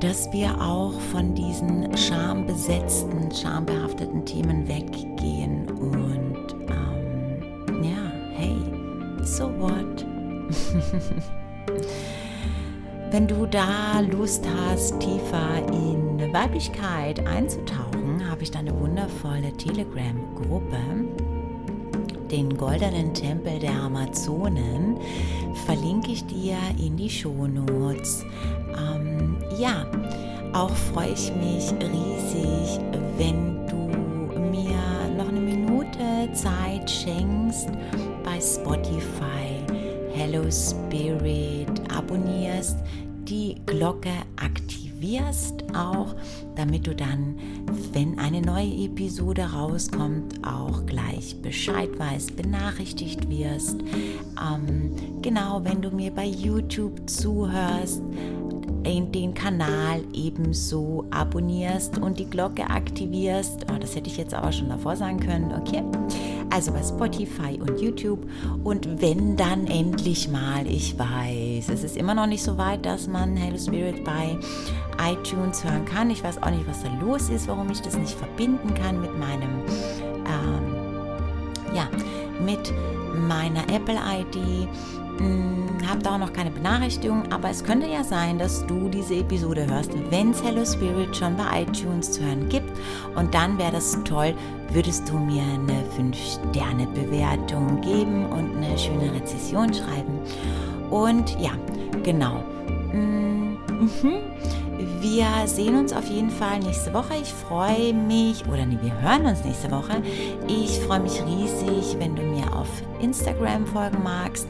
dass 0.00 0.30
wir 0.32 0.60
auch 0.60 0.98
von 1.12 1.32
diesen 1.32 1.96
schambesetzten, 1.96 3.30
schambehafteten 3.32 4.24
Themen 4.24 4.66
weggehen 4.66 5.70
und 5.70 6.56
ähm, 6.68 7.84
ja, 7.84 8.12
hey, 8.34 8.56
so 9.22 9.44
what? 9.60 10.04
Wenn 13.10 13.26
du 13.26 13.46
da 13.46 14.00
Lust 14.00 14.46
hast, 14.56 14.98
tiefer 15.00 15.66
in 15.68 16.02
Weiblichkeit 16.32 17.26
einzutauchen, 17.26 18.26
habe 18.28 18.42
ich 18.42 18.50
da 18.50 18.60
eine 18.60 18.78
wundervolle 18.78 19.52
Telegram-Gruppe, 19.58 20.78
den 22.30 22.56
Goldenen 22.56 23.12
Tempel 23.12 23.58
der 23.58 23.74
Amazonen, 23.74 24.96
verlinke 25.66 26.12
ich 26.12 26.24
dir 26.24 26.56
in 26.78 26.96
die 26.96 27.10
Shownotes. 27.10 28.24
Ähm, 28.78 29.36
ja, 29.58 29.86
auch 30.54 30.70
freue 30.70 31.12
ich 31.12 31.30
mich 31.36 31.70
riesig, 31.72 32.80
wenn 33.18 33.66
du 33.66 34.40
mir 34.40 34.78
noch 35.18 35.28
eine 35.28 35.40
Minute 35.40 36.32
Zeit 36.32 36.90
schenkst 36.90 37.68
bei 38.24 38.40
Spotify 38.40 39.51
Hello 40.14 40.44
Spirit 40.50 41.68
abonnierst, 41.90 42.76
die 43.24 43.56
Glocke 43.64 44.10
aktivierst 44.36 45.64
auch, 45.74 46.14
damit 46.54 46.86
du 46.86 46.94
dann, 46.94 47.36
wenn 47.94 48.18
eine 48.18 48.42
neue 48.42 48.84
Episode 48.84 49.42
rauskommt, 49.42 50.46
auch 50.46 50.84
gleich 50.84 51.40
Bescheid 51.40 51.88
weißt, 51.98 52.36
benachrichtigt 52.36 53.28
wirst. 53.30 53.80
Ähm, 53.80 54.94
genau, 55.22 55.62
wenn 55.64 55.80
du 55.80 55.90
mir 55.90 56.10
bei 56.10 56.26
YouTube 56.26 57.08
zuhörst, 57.08 58.02
den 59.12 59.34
Kanal 59.34 60.02
ebenso 60.12 61.04
abonnierst 61.10 61.98
und 61.98 62.18
die 62.18 62.28
Glocke 62.28 62.68
aktivierst. 62.68 63.66
Oh, 63.72 63.78
das 63.78 63.94
hätte 63.94 64.08
ich 64.08 64.16
jetzt 64.16 64.34
aber 64.34 64.50
schon 64.50 64.68
davor 64.68 64.96
sagen 64.96 65.20
können, 65.20 65.52
okay? 65.52 65.82
Also 66.52 66.70
bei 66.70 66.82
Spotify 66.82 67.58
und 67.58 67.80
YouTube. 67.80 68.26
Und 68.62 69.00
wenn 69.00 69.36
dann 69.36 69.66
endlich 69.66 70.28
mal, 70.28 70.66
ich 70.66 70.98
weiß, 70.98 71.70
es 71.70 71.82
ist 71.82 71.96
immer 71.96 72.14
noch 72.14 72.26
nicht 72.26 72.42
so 72.42 72.58
weit, 72.58 72.84
dass 72.84 73.06
man 73.06 73.36
Hello 73.36 73.56
Spirit 73.56 74.04
bei 74.04 74.36
iTunes 75.02 75.64
hören 75.64 75.86
kann. 75.86 76.10
Ich 76.10 76.22
weiß 76.22 76.42
auch 76.42 76.50
nicht, 76.50 76.68
was 76.68 76.82
da 76.82 76.90
los 77.00 77.30
ist, 77.30 77.48
warum 77.48 77.70
ich 77.70 77.80
das 77.80 77.96
nicht 77.96 78.12
verbinden 78.12 78.74
kann 78.74 79.00
mit 79.00 79.18
meinem, 79.18 79.62
ähm, 80.26 81.74
ja, 81.74 81.88
mit 82.44 82.72
meiner 83.26 83.62
Apple-ID 83.74 84.68
habe 85.92 86.02
da 86.02 86.14
auch 86.14 86.18
noch 86.18 86.32
keine 86.32 86.50
Benachrichtigung, 86.50 87.30
aber 87.30 87.50
es 87.50 87.62
könnte 87.62 87.86
ja 87.86 88.02
sein, 88.02 88.38
dass 88.38 88.66
du 88.66 88.88
diese 88.88 89.16
Episode 89.16 89.66
hörst, 89.66 89.92
wenn 90.10 90.30
es 90.30 90.42
Hello 90.42 90.64
Spirit 90.64 91.14
schon 91.14 91.36
bei 91.36 91.62
iTunes 91.62 92.12
zu 92.12 92.24
hören 92.24 92.48
gibt. 92.48 92.70
Und 93.14 93.34
dann 93.34 93.58
wäre 93.58 93.72
das 93.72 93.98
toll, 94.04 94.34
würdest 94.72 95.08
du 95.10 95.18
mir 95.18 95.42
eine 95.42 95.84
5-Sterne-Bewertung 95.98 97.80
geben 97.82 98.24
und 98.26 98.56
eine 98.56 98.78
schöne 98.78 99.12
Rezession 99.12 99.72
schreiben. 99.74 100.18
Und 100.90 101.38
ja, 101.38 101.50
genau. 102.02 102.42
Hm, 102.90 103.58
mhm. 103.68 104.14
Wir 105.00 105.26
sehen 105.46 105.76
uns 105.76 105.92
auf 105.92 106.08
jeden 106.08 106.30
Fall 106.30 106.58
nächste 106.60 106.94
Woche. 106.94 107.14
Ich 107.20 107.32
freue 107.32 107.92
mich, 107.92 108.46
oder 108.46 108.64
nee, 108.64 108.78
wir 108.80 108.98
hören 109.00 109.26
uns 109.26 109.44
nächste 109.44 109.70
Woche. 109.70 110.02
Ich 110.48 110.80
freue 110.80 111.00
mich 111.00 111.22
riesig, 111.22 111.96
wenn 111.98 112.16
du 112.16 112.22
mir 112.22 112.52
auf 112.56 112.68
Instagram 113.00 113.66
folgen 113.66 114.02
magst 114.02 114.48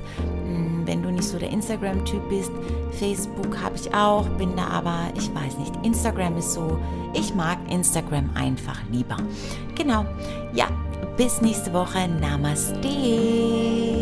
nicht 1.22 1.30
so 1.30 1.38
der 1.38 1.50
Instagram-Typ 1.50 2.28
bist. 2.28 2.50
Facebook 2.98 3.56
habe 3.62 3.76
ich 3.76 3.94
auch, 3.94 4.26
bin 4.30 4.56
da 4.56 4.66
aber, 4.66 5.04
ich 5.16 5.32
weiß 5.32 5.56
nicht. 5.58 5.72
Instagram 5.84 6.36
ist 6.36 6.52
so, 6.52 6.78
ich 7.14 7.32
mag 7.34 7.58
Instagram 7.70 8.28
einfach 8.34 8.80
lieber. 8.90 9.16
Genau. 9.76 10.04
Ja, 10.52 10.66
bis 11.16 11.40
nächste 11.40 11.72
Woche. 11.72 12.08
Namaste. 12.08 14.01